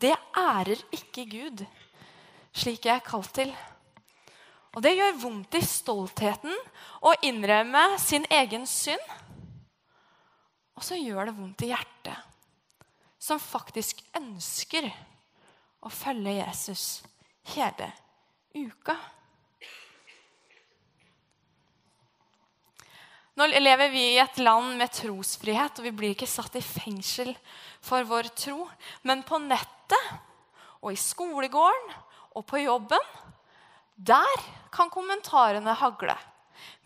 det 0.00 0.14
ærer 0.38 0.80
ikke 0.94 1.26
Gud 1.28 1.66
slik 2.58 2.86
jeg 2.86 2.98
er 2.98 3.04
kalt 3.04 3.32
til. 3.36 3.50
Og 4.76 4.82
det 4.84 4.94
gjør 4.96 5.20
vondt 5.22 5.56
i 5.58 5.64
stoltheten 5.64 6.54
å 7.02 7.14
innrømme 7.26 7.84
sin 8.02 8.26
egen 8.30 8.66
synd. 8.68 9.02
Og 10.78 10.84
så 10.86 10.94
gjør 10.94 11.26
det 11.26 11.34
vondt 11.34 11.62
i 11.66 11.72
hjertet, 11.72 12.14
som 13.18 13.40
faktisk 13.42 14.04
ønsker 14.14 14.86
å 15.82 15.90
følge 15.90 16.36
Jesus 16.38 16.84
hele 17.50 17.88
uka. 18.54 18.94
Nå 23.38 23.46
lever 23.50 23.90
vi 23.90 24.04
i 24.12 24.22
et 24.22 24.38
land 24.42 24.78
med 24.78 24.94
trosfrihet, 24.94 25.78
og 25.78 25.86
vi 25.86 25.94
blir 25.98 26.14
ikke 26.14 26.30
satt 26.30 26.54
i 26.58 26.62
fengsel 26.62 27.34
for 27.82 28.06
vår 28.06 28.30
tro. 28.38 28.64
Men 29.02 29.26
på 29.26 29.38
nettet 29.42 30.14
og 30.78 30.90
i 30.94 30.98
skolegården 30.98 31.94
og 32.38 32.46
på 32.46 32.62
jobben, 32.62 33.12
der 33.94 34.42
kan 34.74 34.94
kommentarene 34.94 35.74
hagle. 35.82 36.14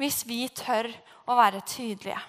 Hvis 0.01 0.25
vi 0.29 0.47
tør 0.49 0.89
å 1.29 1.37
være 1.37 1.65
tydelige. 1.69 2.21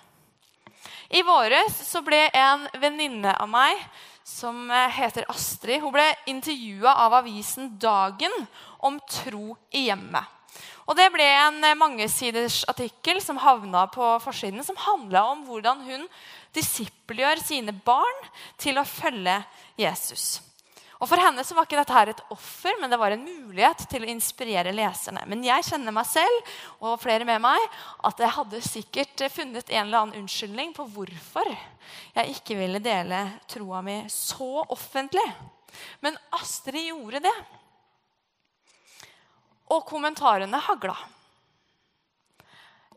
I 1.10 1.22
våres 1.26 1.78
så 1.88 2.02
ble 2.06 2.26
en 2.34 2.68
venninne 2.82 3.36
av 3.40 3.50
meg 3.52 3.80
som 4.24 4.70
eh, 4.72 4.92
heter 4.96 5.28
Astrid, 5.32 5.82
hun 5.84 5.94
ble 5.96 6.06
intervjua 6.32 6.96
av 7.06 7.20
avisen 7.20 7.74
Dagen 7.80 8.34
om 8.84 9.00
tro 9.10 9.58
i 9.72 9.88
hjemmet. 9.90 10.24
Og 10.88 10.98
Det 11.00 11.10
ble 11.14 11.26
en 11.26 11.60
eh, 11.64 11.78
mangesiders 11.80 12.64
artikkel 12.72 13.22
som 13.24 13.40
havna 13.42 13.86
på 13.92 14.14
forsiden, 14.24 14.64
som 14.64 14.80
handla 14.80 15.26
om 15.32 15.44
hvordan 15.48 15.84
hun 15.88 16.08
disippelgjør 16.56 17.44
sine 17.44 17.76
barn 17.86 18.26
til 18.62 18.80
å 18.80 18.88
følge 18.88 19.42
Jesus. 19.80 20.40
Og 21.04 21.10
For 21.12 21.20
henne 21.20 21.44
så 21.44 21.56
var 21.58 21.66
ikke 21.68 21.76
dette 21.82 21.96
her 21.98 22.10
et 22.14 22.22
offer, 22.32 22.78
men 22.80 22.88
det 22.88 22.98
var 23.00 23.12
en 23.12 23.26
mulighet 23.26 23.82
til 23.92 24.06
å 24.06 24.08
inspirere 24.08 24.72
leserne. 24.72 25.26
Men 25.28 25.42
jeg 25.44 25.66
kjenner 25.68 25.92
meg 25.92 26.08
selv 26.08 26.54
og 26.80 27.02
flere 27.04 27.28
med 27.28 27.42
meg, 27.44 27.66
at 28.08 28.22
jeg 28.24 28.32
hadde 28.38 28.62
sikkert 28.64 29.24
funnet 29.34 29.68
en 29.68 29.82
eller 29.82 30.00
annen 30.00 30.22
unnskyldning 30.22 30.72
på 30.78 30.86
hvorfor 30.94 31.50
jeg 31.52 32.38
ikke 32.38 32.56
ville 32.56 32.80
dele 32.80 33.20
troa 33.52 33.82
mi 33.84 33.98
så 34.08 34.64
offentlig. 34.64 35.26
Men 36.00 36.16
Astrid 36.40 36.88
gjorde 36.88 37.20
det. 37.26 37.36
Og 39.76 39.84
kommentarene 39.90 40.62
hagla. 40.70 40.96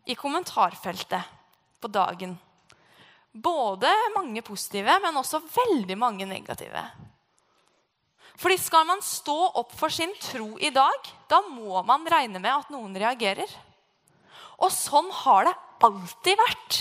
I 0.07 0.15
kommentarfeltet 0.15 1.35
på 1.83 1.91
dagen. 1.91 2.39
Både 3.35 3.91
mange 4.15 4.47
positive, 4.47 4.95
men 5.03 5.19
også 5.19 5.43
veldig 5.43 5.99
mange 5.99 6.31
negative. 6.31 6.87
Fordi 8.37 8.59
skal 8.61 8.85
man 8.89 9.01
stå 9.05 9.37
opp 9.57 9.73
for 9.79 9.93
sin 9.93 10.13
tro 10.21 10.55
i 10.61 10.71
dag, 10.75 11.09
da 11.31 11.41
må 11.49 11.81
man 11.89 12.05
regne 12.11 12.41
med 12.43 12.53
at 12.53 12.73
noen 12.73 12.97
reagerer. 12.99 13.49
Og 14.61 14.73
sånn 14.73 15.09
har 15.25 15.49
det 15.49 15.57
alltid 15.87 16.41
vært. 16.41 16.79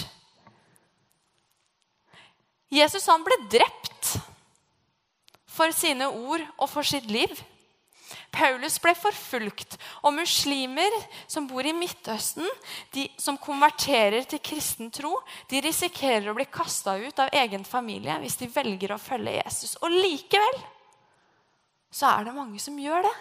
Jesus 2.76 3.08
han 3.08 3.24
ble 3.24 3.38
drept 3.52 4.16
for 5.56 5.72
sine 5.76 6.08
ord 6.12 6.44
og 6.58 6.68
for 6.72 6.88
sitt 6.88 7.08
liv. 7.12 7.32
Paulus 8.36 8.76
ble 8.84 8.92
forfulgt, 9.00 9.78
og 10.04 10.14
muslimer 10.18 10.94
som 11.32 11.48
bor 11.48 11.66
i 11.66 11.74
Midtøsten, 11.76 12.46
de 12.94 13.08
som 13.22 13.40
konverterer 13.40 14.28
til 14.28 14.42
kristen 14.44 14.92
tro, 14.94 15.14
de 15.50 15.62
risikerer 15.64 16.28
å 16.30 16.36
bli 16.38 16.46
kasta 16.52 16.98
ut 17.00 17.22
av 17.24 17.32
egen 17.44 17.64
familie 17.68 18.18
hvis 18.22 18.38
de 18.42 18.52
velger 18.52 18.94
å 18.94 19.02
følge 19.02 19.38
Jesus. 19.40 19.78
Og 19.82 19.94
likevel 19.94 20.60
så 21.96 22.10
er 22.12 22.28
det 22.28 22.36
mange 22.36 22.60
som 22.60 22.76
gjør 22.80 23.06
det. 23.06 23.14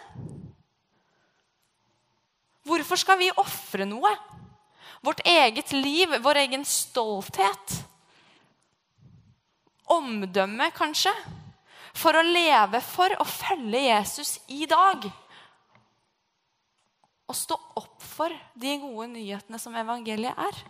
Hvorfor 2.64 2.98
skal 2.98 3.20
vi 3.20 3.30
ofre 3.38 3.86
noe? 3.86 4.10
Vårt 5.04 5.20
eget 5.28 5.70
liv, 5.76 6.10
vår 6.24 6.40
egen 6.46 6.64
stolthet. 6.66 7.74
Omdømme, 9.94 10.70
kanskje 10.74 11.12
for 11.94 12.16
å 12.18 12.24
leve 12.26 12.80
for 12.82 13.14
å 13.20 13.26
følge 13.28 13.84
Jesus 13.84 14.38
i 14.50 14.64
dag. 14.66 15.06
Og 17.30 17.36
stå 17.38 17.58
opp 17.78 18.02
for 18.02 18.32
de 18.58 18.78
gode 18.82 19.12
nyhetene 19.12 19.60
som 19.60 19.76
evangeliet 19.78 20.34
er. 20.48 20.64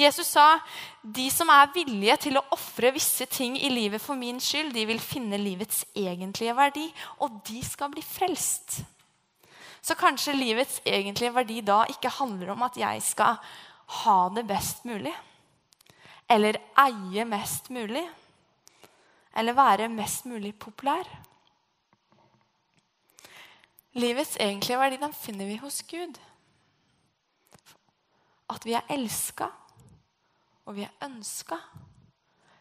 Jesus 0.00 0.30
sa 0.32 0.60
de 1.02 1.26
som 1.32 1.50
er 1.52 1.72
villige 1.74 2.16
til 2.24 2.38
å 2.40 2.44
ofre 2.56 2.92
visse 2.94 3.26
ting 3.28 3.58
i 3.60 3.68
livet 3.72 4.00
for 4.00 4.16
min 4.16 4.40
skyld, 4.40 4.72
de 4.72 4.86
vil 4.88 5.02
finne 5.02 5.40
livets 5.40 5.82
egentlige 5.98 6.54
verdi, 6.56 6.86
og 7.20 7.42
de 7.48 7.60
skal 7.66 7.92
bli 7.92 8.04
frelst. 8.04 8.80
Så 9.80 9.96
kanskje 9.96 10.36
livets 10.36 10.80
egentlige 10.88 11.34
verdi 11.36 11.60
da 11.64 11.82
ikke 11.88 12.12
handler 12.20 12.54
om 12.54 12.64
at 12.64 12.76
jeg 12.80 13.04
skal 13.04 13.36
ha 14.00 14.18
det 14.32 14.46
best 14.48 14.84
mulig. 14.88 15.12
Eller 16.30 16.60
eie 16.78 17.24
mest 17.28 17.68
mulig 17.74 18.06
eller 19.36 19.52
være 19.52 19.88
mest 19.88 20.26
mulig 20.26 20.54
populær. 20.58 21.06
Livets 23.92 24.36
egentlige 24.40 24.78
verdi 24.78 24.98
den 25.02 25.14
finner 25.14 25.46
vi 25.46 25.56
hos 25.62 25.82
Gud. 25.82 26.18
At 28.50 28.66
vi 28.66 28.74
er 28.74 28.86
elska, 28.90 29.50
og 30.70 30.76
vi 30.78 30.84
er 30.86 31.02
ønska 31.02 31.56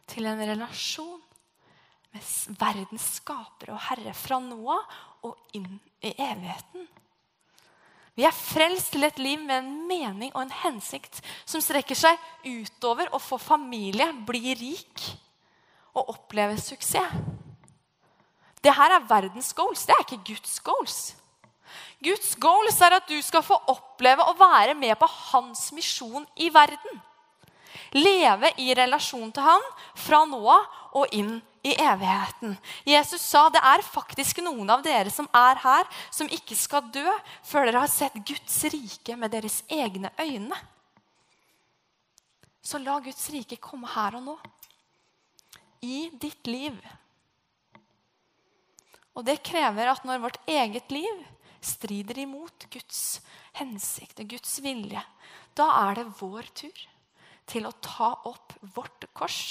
til 0.10 0.26
en 0.26 0.40
relasjon 0.42 1.20
med 2.10 2.56
verdens 2.58 3.04
skaper 3.20 3.70
og 3.76 3.84
herre 3.86 4.16
fra 4.18 4.40
nå 4.42 4.78
og 5.28 5.36
inn 5.54 5.76
i 6.02 6.16
evigheten. 6.16 6.88
Vi 8.18 8.26
er 8.26 8.34
frelst 8.34 8.96
til 8.96 9.06
et 9.06 9.20
liv 9.22 9.44
med 9.46 9.60
en 9.62 9.76
mening 9.88 10.32
og 10.34 10.42
en 10.42 10.56
hensikt 10.64 11.22
som 11.46 11.62
strekker 11.62 11.96
seg 11.96 12.18
utover 12.50 13.14
å 13.14 13.20
få 13.22 13.38
familie, 13.38 14.10
bli 14.26 14.56
rik 14.58 15.06
og 15.94 16.10
oppleve 16.16 16.58
suksess. 16.60 17.14
Det 18.60 18.74
her 18.76 18.96
er 18.98 19.06
verdens 19.08 19.54
goals, 19.56 19.86
det 19.86 19.94
er 19.94 20.02
ikke 20.04 20.34
Guds 20.34 20.58
goals. 20.66 20.98
Guds 22.04 22.34
goals 22.42 22.82
er 22.82 22.98
at 22.98 23.06
du 23.08 23.16
skal 23.24 23.46
få 23.46 23.56
oppleve 23.70 24.26
å 24.26 24.36
være 24.40 24.74
med 24.76 24.98
på 25.00 25.08
hans 25.30 25.70
misjon 25.78 26.26
i 26.42 26.50
verden. 26.52 27.04
Leve 27.98 28.52
i 28.62 28.74
relasjon 28.78 29.32
til 29.34 29.46
han 29.46 29.70
fra 29.98 30.24
nå 30.30 30.42
av 30.50 30.78
og 31.00 31.14
inn 31.14 31.38
i 31.62 31.74
evigheten. 31.76 32.56
Jesus 32.88 33.22
sa 33.22 33.48
det 33.52 33.62
er 33.62 33.84
faktisk 33.86 34.42
noen 34.46 34.70
av 34.72 34.84
dere 34.84 35.12
som 35.12 35.28
er 35.36 35.60
her, 35.64 35.88
som 36.12 36.30
ikke 36.32 36.56
skal 36.58 36.88
dø 36.94 37.06
før 37.46 37.68
dere 37.68 37.84
har 37.84 37.92
sett 37.92 38.16
Guds 38.26 38.62
rike 38.72 39.18
med 39.20 39.34
deres 39.36 39.62
egne 39.68 40.12
øyne. 40.20 40.58
Så 42.64 42.80
la 42.82 43.00
Guds 43.04 43.30
rike 43.34 43.60
komme 43.62 43.90
her 43.92 44.20
og 44.20 44.26
nå 44.26 44.38
i 45.86 46.10
ditt 46.22 46.48
liv. 46.48 46.76
Og 49.16 49.26
det 49.28 49.42
krever 49.44 49.92
at 49.92 50.06
når 50.08 50.24
vårt 50.24 50.40
eget 50.48 50.92
liv 50.94 51.26
strider 51.66 52.22
imot 52.24 52.70
Guds 52.72 53.20
hensikt 53.60 54.22
og 54.24 54.32
Guds 54.32 54.60
vilje, 54.64 55.02
da 55.60 55.68
er 55.90 56.00
det 56.00 56.12
vår 56.22 56.48
tur 56.56 56.86
til 57.50 57.68
å 57.68 57.76
ta 57.82 58.12
opp 58.30 58.56
vårt 58.76 59.08
kors 59.18 59.42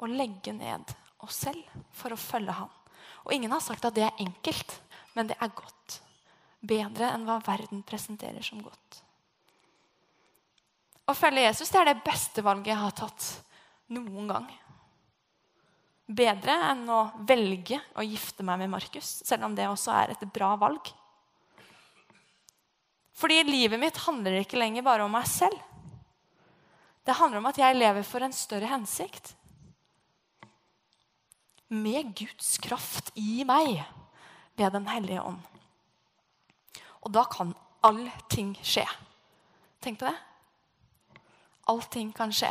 og 0.00 0.10
legge 0.10 0.54
ned 0.56 0.94
oss 1.24 1.42
selv 1.46 1.80
for 1.94 2.12
å 2.14 2.20
følge 2.20 2.56
ham. 2.56 2.70
Og 3.26 3.34
ingen 3.36 3.52
har 3.52 3.62
sagt 3.62 3.84
at 3.84 3.94
det 3.96 4.06
er 4.06 4.22
enkelt, 4.22 4.72
men 5.14 5.28
det 5.28 5.36
er 5.38 5.52
godt. 5.54 6.00
Bedre 6.60 7.12
enn 7.14 7.26
hva 7.28 7.38
verden 7.44 7.84
presenterer 7.86 8.44
som 8.44 8.62
godt. 8.64 9.02
Å 11.08 11.16
følge 11.16 11.44
Jesus 11.46 11.72
det 11.72 11.80
er 11.82 11.90
det 11.90 12.02
beste 12.06 12.44
valget 12.44 12.72
jeg 12.72 12.80
har 12.80 12.96
tatt 12.96 13.30
noen 13.90 14.28
gang 14.30 14.50
bedre 16.10 16.54
enn 16.70 16.82
å 16.90 17.00
velge 17.26 17.78
å 17.98 18.04
gifte 18.04 18.44
meg 18.46 18.64
med 18.64 18.72
Markus, 18.72 19.20
selv 19.26 19.46
om 19.46 19.54
det 19.54 19.68
også 19.70 19.94
er 19.94 20.14
et 20.14 20.24
bra 20.34 20.52
valg. 20.58 20.90
Fordi 23.20 23.42
livet 23.46 23.80
mitt 23.80 23.98
handler 24.06 24.40
ikke 24.40 24.58
lenger 24.58 24.86
bare 24.86 25.04
om 25.04 25.12
meg 25.12 25.28
selv. 25.28 25.56
Det 27.06 27.16
handler 27.16 27.40
om 27.40 27.48
at 27.50 27.58
jeg 27.58 27.76
lever 27.76 28.04
for 28.06 28.24
en 28.24 28.34
større 28.34 28.68
hensikt. 28.70 29.34
Med 31.68 32.12
Guds 32.18 32.58
kraft 32.58 33.12
i 33.14 33.44
meg 33.46 33.80
ved 34.58 34.72
Den 34.74 34.88
hellige 34.88 35.22
ånd. 35.22 35.40
Og 37.00 37.12
da 37.14 37.24
kan 37.24 37.54
allting 37.86 38.52
skje. 38.62 38.84
Tenk 39.80 40.00
på 40.00 40.10
det. 40.10 40.16
Allting 41.70 42.12
kan 42.12 42.32
skje. 42.34 42.50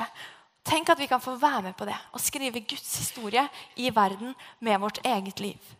Tenk 0.65 0.89
at 0.89 0.99
vi 0.99 1.07
kan 1.07 1.21
få 1.21 1.35
være 1.39 1.61
med 1.69 1.75
på 1.77 1.85
det 1.85 1.97
og 2.13 2.21
skrive 2.21 2.61
Guds 2.61 2.97
historie 2.97 3.45
i 3.75 3.89
verden 3.95 4.35
med 4.59 4.79
vårt 4.79 4.99
eget 5.05 5.39
liv. 5.39 5.75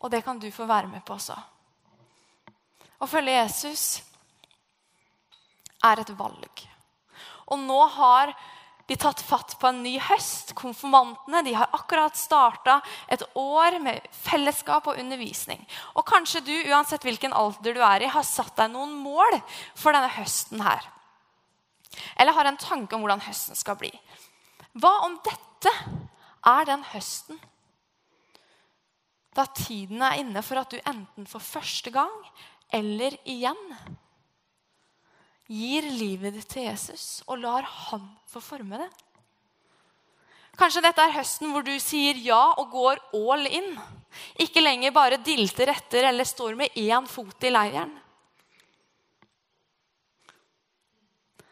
Og 0.00 0.10
det 0.10 0.24
kan 0.24 0.38
du 0.38 0.50
få 0.50 0.66
være 0.66 0.88
med 0.88 1.04
på 1.04 1.14
også. 1.14 1.36
Å 3.00 3.06
følge 3.08 3.38
Jesus 3.38 4.02
er 5.84 6.00
et 6.00 6.12
valg. 6.18 6.69
Og 7.50 7.60
nå 7.62 7.80
har 7.96 8.32
de 8.90 8.96
tatt 8.98 9.20
fatt 9.22 9.54
på 9.60 9.68
en 9.68 9.82
ny 9.84 9.96
høst. 10.02 10.54
Konfirmantene 10.58 11.42
de 11.46 11.54
har 11.54 11.70
akkurat 11.76 12.16
starta 12.18 12.80
et 13.10 13.22
år 13.38 13.78
med 13.82 14.06
fellesskap 14.14 14.88
og 14.90 14.98
undervisning. 14.98 15.62
Og 15.94 16.06
kanskje 16.08 16.42
du, 16.46 16.54
uansett 16.72 17.06
hvilken 17.06 17.34
alder 17.36 17.76
du 17.76 17.84
er 17.86 18.06
i, 18.06 18.10
har 18.10 18.26
satt 18.26 18.56
deg 18.58 18.72
noen 18.72 18.96
mål 18.98 19.38
for 19.78 19.94
denne 19.94 20.10
høsten 20.16 20.62
her. 20.64 20.88
Eller 22.18 22.34
har 22.34 22.50
en 22.50 22.58
tanke 22.60 22.96
om 22.96 23.04
hvordan 23.04 23.22
høsten 23.26 23.58
skal 23.58 23.78
bli. 23.78 23.92
Hva 24.78 24.96
om 25.06 25.16
dette 25.26 25.74
er 26.46 26.66
den 26.66 26.82
høsten 26.90 27.38
da 29.36 29.46
tiden 29.54 30.02
er 30.02 30.18
inne 30.20 30.42
for 30.42 30.60
at 30.60 30.72
du 30.72 30.80
enten 30.82 31.26
for 31.30 31.42
første 31.42 31.92
gang 31.94 32.12
eller 32.74 33.14
igjen 33.28 33.60
gir 35.50 35.86
livet 35.90 36.36
ditt 36.36 36.50
til 36.52 36.68
Jesus 36.68 37.22
og 37.26 37.40
lar 37.42 37.66
han 37.66 38.04
få 38.30 38.42
forme 38.44 38.78
det? 38.78 38.90
Kanskje 40.60 40.82
dette 40.84 41.02
er 41.02 41.16
høsten 41.16 41.54
hvor 41.54 41.64
du 41.64 41.72
sier 41.80 42.18
ja 42.20 42.42
og 42.60 42.70
går 42.74 43.00
all 43.16 43.46
in. 43.48 43.72
Ikke 44.42 44.62
lenger 44.62 44.92
bare 44.92 45.20
dilter 45.24 45.72
etter 45.72 46.10
eller 46.10 46.28
står 46.28 46.58
med 46.58 46.76
én 46.78 47.08
fot 47.08 47.46
i 47.46 47.52
leiren. 47.52 47.92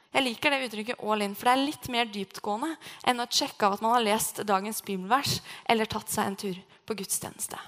Jeg 0.08 0.24
liker 0.24 0.50
det 0.50 0.66
uttrykket 0.66 1.00
'all 1.04 1.22
in', 1.22 1.34
for 1.37 1.46
det 1.46 1.52
er 1.52 1.66
litt 1.68 1.88
mer 1.92 2.06
dyptgående 2.08 2.76
enn 3.06 3.20
å 3.20 3.28
sjekke 3.28 3.66
av 3.66 3.76
at 3.76 3.82
man 3.84 3.92
har 3.92 4.06
lest 4.06 4.40
dagens 4.42 4.80
bibelvers 4.82 5.40
eller 5.68 5.87
tatt 5.87 6.08
seg 6.08 6.26
en 6.26 6.37
tur 6.37 6.56
på 6.87 6.96
gudstjeneste. 6.96 7.58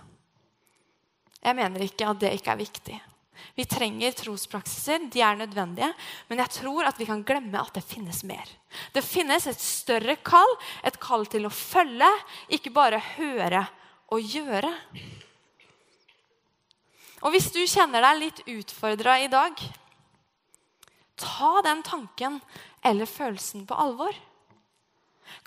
Jeg 1.41 1.57
mener 1.57 1.85
ikke 1.85 2.09
at 2.09 2.19
det 2.19 2.33
ikke 2.35 2.51
er 2.53 2.61
viktig. 2.65 2.97
Vi 3.57 3.67
trenger 3.69 4.15
trospraksiser, 4.17 5.07
de 5.13 5.23
er 5.25 5.39
nødvendige. 5.41 5.91
Men 6.29 6.43
jeg 6.45 6.55
tror 6.61 6.89
at 6.89 7.01
vi 7.01 7.09
kan 7.09 7.25
glemme 7.27 7.61
at 7.61 7.75
det 7.77 7.85
finnes 7.87 8.23
mer. 8.29 8.47
Det 8.95 9.05
finnes 9.05 9.47
et 9.51 9.61
større 9.61 10.17
kall, 10.25 10.55
et 10.87 11.01
kall 11.03 11.27
til 11.31 11.49
å 11.49 11.55
følge, 11.55 12.11
ikke 12.53 12.75
bare 12.75 13.03
høre 13.17 13.65
og 14.11 14.33
gjøre. 14.37 14.73
Og 17.21 17.35
hvis 17.35 17.51
du 17.53 17.61
kjenner 17.69 18.05
deg 18.05 18.21
litt 18.23 18.43
utfordra 18.49 19.19
i 19.21 19.29
dag, 19.33 19.61
ta 21.21 21.53
den 21.67 21.83
tanken 21.85 22.41
eller 22.87 23.09
følelsen 23.09 23.67
på 23.69 23.77
alvor. 23.77 24.15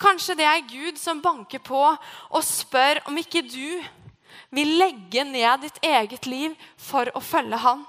Kanskje 0.00 0.36
det 0.38 0.46
er 0.48 0.68
Gud 0.70 0.98
som 1.00 1.22
banker 1.22 1.60
på 1.62 1.82
og 1.82 2.46
spør 2.46 3.02
om 3.10 3.18
ikke 3.20 3.42
du 3.46 3.82
vil 4.54 4.76
legge 4.80 5.24
ned 5.26 5.64
ditt 5.64 5.80
eget 5.84 6.28
liv 6.30 6.54
for 6.80 7.10
å 7.14 7.22
følge 7.22 7.60
Han. 7.64 7.84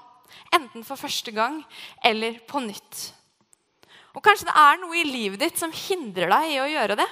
Enten 0.54 0.84
for 0.86 1.00
første 1.00 1.32
gang 1.34 1.60
eller 2.04 2.38
på 2.48 2.62
nytt. 2.64 3.10
Og 4.16 4.24
Kanskje 4.24 4.48
det 4.48 4.56
er 4.56 4.78
noe 4.80 4.96
i 4.96 5.04
livet 5.04 5.42
ditt 5.42 5.58
som 5.60 5.74
hindrer 5.74 6.30
deg 6.32 6.54
i 6.54 6.60
å 6.62 6.70
gjøre 6.70 6.96
det. 7.02 7.08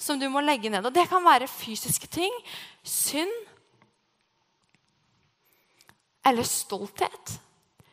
Som 0.00 0.18
du 0.18 0.26
må 0.32 0.42
legge 0.42 0.72
ned. 0.72 0.86
Og 0.86 0.94
Det 0.94 1.06
kan 1.10 1.22
være 1.24 1.50
fysiske 1.50 2.08
ting, 2.10 2.34
synd 2.82 3.32
eller 6.26 6.46
stolthet. 6.46 7.36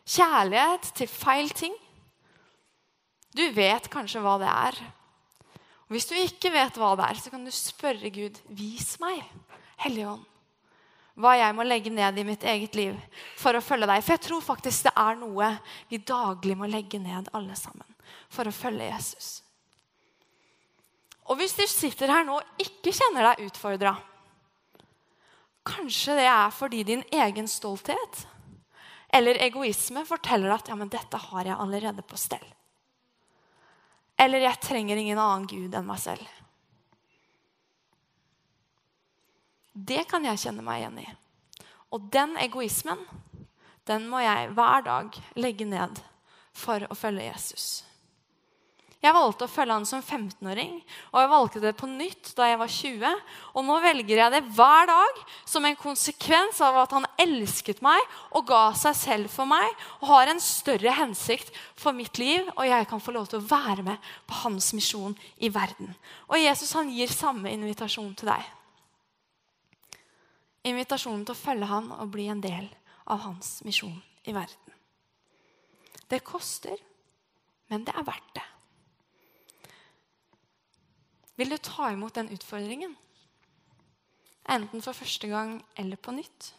Kjærlighet 0.08 0.92
til 0.96 1.10
feil 1.12 1.52
ting. 1.52 1.76
Du 3.36 3.44
vet 3.54 3.90
kanskje 3.92 4.22
hva 4.24 4.38
det 4.42 4.50
er. 4.50 4.80
Og 5.88 5.96
Hvis 5.96 6.08
du 6.10 6.16
ikke 6.18 6.52
vet 6.52 6.80
hva 6.80 6.96
det 7.00 7.06
er, 7.06 7.20
så 7.22 7.32
kan 7.32 7.46
du 7.46 7.52
spørre 7.54 8.10
Gud 8.12 8.40
vis 8.50 8.98
meg, 9.04 9.22
Hellige 9.84 10.10
Ånd, 10.10 10.26
hva 11.18 11.34
jeg 11.38 11.56
må 11.58 11.66
legge 11.66 11.94
ned 11.94 12.18
i 12.18 12.26
mitt 12.26 12.46
eget 12.46 12.78
liv 12.78 12.98
for 13.38 13.58
å 13.58 13.64
følge 13.64 13.90
deg. 13.90 14.04
For 14.06 14.16
jeg 14.16 14.26
tror 14.28 14.46
faktisk 14.46 14.88
det 14.88 14.94
er 14.98 15.18
noe 15.20 15.52
vi 15.90 16.02
daglig 16.02 16.58
må 16.58 16.70
legge 16.70 17.02
ned 17.02 17.30
alle 17.38 17.58
sammen 17.58 17.88
for 18.30 18.50
å 18.50 18.56
følge 18.56 18.90
Jesus. 18.90 19.30
Og 21.28 21.40
hvis 21.42 21.58
du 21.58 21.66
sitter 21.68 22.14
her 22.14 22.26
nå 22.26 22.38
og 22.40 22.62
ikke 22.64 22.94
kjenner 22.96 23.32
deg 23.32 23.50
utfordra, 23.50 23.94
kanskje 25.68 26.16
det 26.22 26.28
er 26.32 26.54
fordi 26.56 26.84
din 26.88 27.04
egen 27.12 27.50
stolthet 27.52 28.24
eller 29.14 29.40
egoisme 29.44 30.04
forteller 30.08 30.54
at 30.56 30.70
ja, 30.70 30.76
men 30.80 30.92
dette 30.92 31.20
har 31.20 31.48
jeg 31.48 31.58
allerede 31.58 32.04
på 32.08 32.20
stell. 32.20 32.44
Eller 34.18 34.44
jeg 34.48 34.64
trenger 34.64 35.00
ingen 35.00 35.20
annen 35.22 35.48
Gud 35.48 35.76
enn 35.76 35.88
meg 35.88 36.00
selv. 36.02 36.37
Det 39.78 40.08
kan 40.10 40.26
jeg 40.26 40.42
kjenne 40.42 40.66
meg 40.66 40.82
igjen 40.82 41.02
i. 41.04 41.08
Og 41.94 42.08
den 42.14 42.34
egoismen, 42.42 43.04
den 43.88 44.08
må 44.10 44.24
jeg 44.24 44.50
hver 44.58 44.88
dag 44.88 45.20
legge 45.38 45.68
ned 45.70 46.02
for 46.58 46.82
å 46.90 46.98
følge 46.98 47.30
Jesus. 47.30 47.68
Jeg 48.98 49.14
valgte 49.14 49.46
å 49.46 49.52
følge 49.52 49.76
han 49.76 49.86
som 49.86 50.02
15-åring, 50.02 50.80
og 51.14 51.20
jeg 51.22 51.30
valgte 51.30 51.60
det 51.62 51.76
på 51.78 51.86
nytt 51.92 52.32
da 52.36 52.48
jeg 52.50 52.58
var 52.58 52.72
20. 52.74 53.20
Og 53.54 53.66
nå 53.68 53.76
velger 53.84 54.22
jeg 54.24 54.34
det 54.34 54.42
hver 54.58 54.90
dag 54.90 55.22
som 55.46 55.68
en 55.70 55.78
konsekvens 55.78 56.58
av 56.66 56.80
at 56.82 56.96
han 56.98 57.06
elsket 57.22 57.84
meg 57.86 58.02
og 58.34 58.50
ga 58.50 58.64
seg 58.80 58.98
selv 58.98 59.32
for 59.32 59.46
meg 59.50 59.70
og 60.02 60.10
har 60.10 60.34
en 60.34 60.42
større 60.42 60.98
hensikt 60.98 61.54
for 61.78 61.94
mitt 61.94 62.18
liv, 62.18 62.50
og 62.58 62.66
jeg 62.66 62.90
kan 62.90 63.04
få 63.04 63.14
lov 63.14 63.30
til 63.30 63.38
å 63.40 63.48
være 63.48 63.86
med 63.86 64.12
på 64.26 64.42
hans 64.42 64.74
misjon 64.74 65.14
i 65.38 65.54
verden. 65.54 65.94
Og 66.26 66.42
Jesus 66.42 66.74
han 66.74 66.90
gir 66.90 67.14
samme 67.14 67.54
invitasjon 67.54 68.16
til 68.18 68.34
deg. 68.34 68.57
Invitasjonen 70.68 71.24
til 71.26 71.36
å 71.36 71.40
følge 71.40 71.70
han 71.70 71.90
og 71.96 72.12
bli 72.12 72.28
en 72.32 72.44
del 72.44 72.68
av 73.08 73.24
hans 73.24 73.62
misjon 73.64 73.98
i 74.28 74.34
verden. 74.36 74.76
Det 76.08 76.24
koster, 76.28 76.80
men 77.72 77.84
det 77.88 77.96
er 77.96 78.08
verdt 78.08 78.36
det. 78.36 78.46
Vil 81.38 81.52
du 81.54 81.58
ta 81.62 81.92
imot 81.94 82.16
den 82.18 82.32
utfordringen? 82.34 82.96
Enten 84.50 84.82
for 84.82 84.96
første 84.96 85.28
gang 85.30 85.60
eller 85.78 86.00
på 86.00 86.16
nytt? 86.16 86.54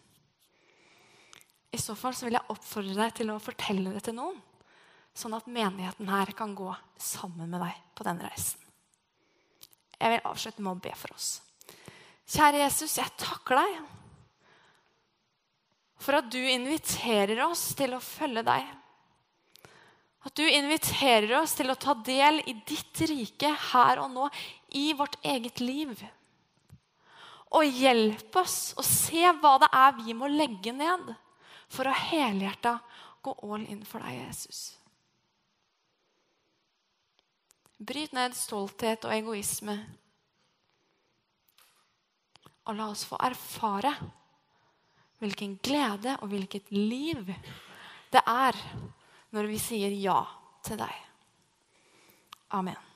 I 1.72 1.80
så 1.80 1.96
fall 1.98 2.14
så 2.16 2.28
vil 2.28 2.36
jeg 2.38 2.52
oppfordre 2.52 2.96
deg 2.96 3.16
til 3.16 3.32
å 3.32 3.40
fortelle 3.42 3.92
det 3.92 4.04
til 4.06 4.16
noen, 4.16 4.38
sånn 5.16 5.36
at 5.36 5.50
menigheten 5.50 6.08
her 6.08 6.32
kan 6.36 6.54
gå 6.56 6.70
sammen 7.00 7.50
med 7.50 7.64
deg 7.64 7.76
på 7.98 8.06
den 8.06 8.22
reisen. 8.22 8.60
Jeg 9.98 10.14
vil 10.14 10.28
avslutte 10.30 10.62
med 10.62 10.76
å 10.76 10.82
be 10.84 10.94
for 10.96 11.16
oss. 11.16 11.30
Kjære 12.28 12.62
Jesus, 12.62 12.98
jeg 13.00 13.16
takker 13.18 13.58
deg 13.58 13.97
for 16.08 16.22
at 16.22 16.30
du 16.32 16.40
inviterer 16.40 17.42
oss 17.44 17.74
til 17.76 17.92
å 17.92 18.00
følge 18.00 18.40
deg. 18.46 18.64
At 20.24 20.32
du 20.40 20.46
inviterer 20.48 21.34
oss 21.36 21.52
til 21.58 21.68
å 21.68 21.76
ta 21.76 21.92
del 22.00 22.40
i 22.48 22.54
ditt 22.64 23.02
rike 23.10 23.50
her 23.74 24.00
og 24.00 24.14
nå, 24.14 24.30
i 24.72 24.94
vårt 24.96 25.18
eget 25.20 25.60
liv. 25.60 26.00
Og 27.52 27.76
hjelp 27.84 28.40
oss 28.40 28.72
å 28.80 28.84
se 28.88 29.20
hva 29.36 29.58
det 29.60 29.68
er 29.68 29.94
vi 30.00 30.16
må 30.16 30.32
legge 30.32 30.72
ned 30.72 31.12
for 31.68 31.84
å 31.84 32.00
helhjerta 32.08 32.78
gå 33.20 33.34
all 33.44 33.68
in 33.68 33.84
for 33.84 34.00
deg, 34.00 34.22
Jesus. 34.24 34.62
Bryt 37.76 38.16
ned 38.16 38.32
stolthet 38.32 39.04
og 39.04 39.12
egoisme. 39.12 39.76
Og 42.64 42.80
la 42.80 42.88
oss 42.94 43.04
få 43.04 43.20
erfare 43.28 43.92
hvilken 45.18 45.58
glede 45.62 46.16
og 46.22 46.30
hvilket 46.32 46.70
liv 46.74 47.32
det 48.12 48.22
er 48.24 48.58
når 49.34 49.48
vi 49.50 49.58
sier 49.60 49.92
ja 49.92 50.20
til 50.64 50.80
deg. 50.80 50.94
Amen. 52.56 52.87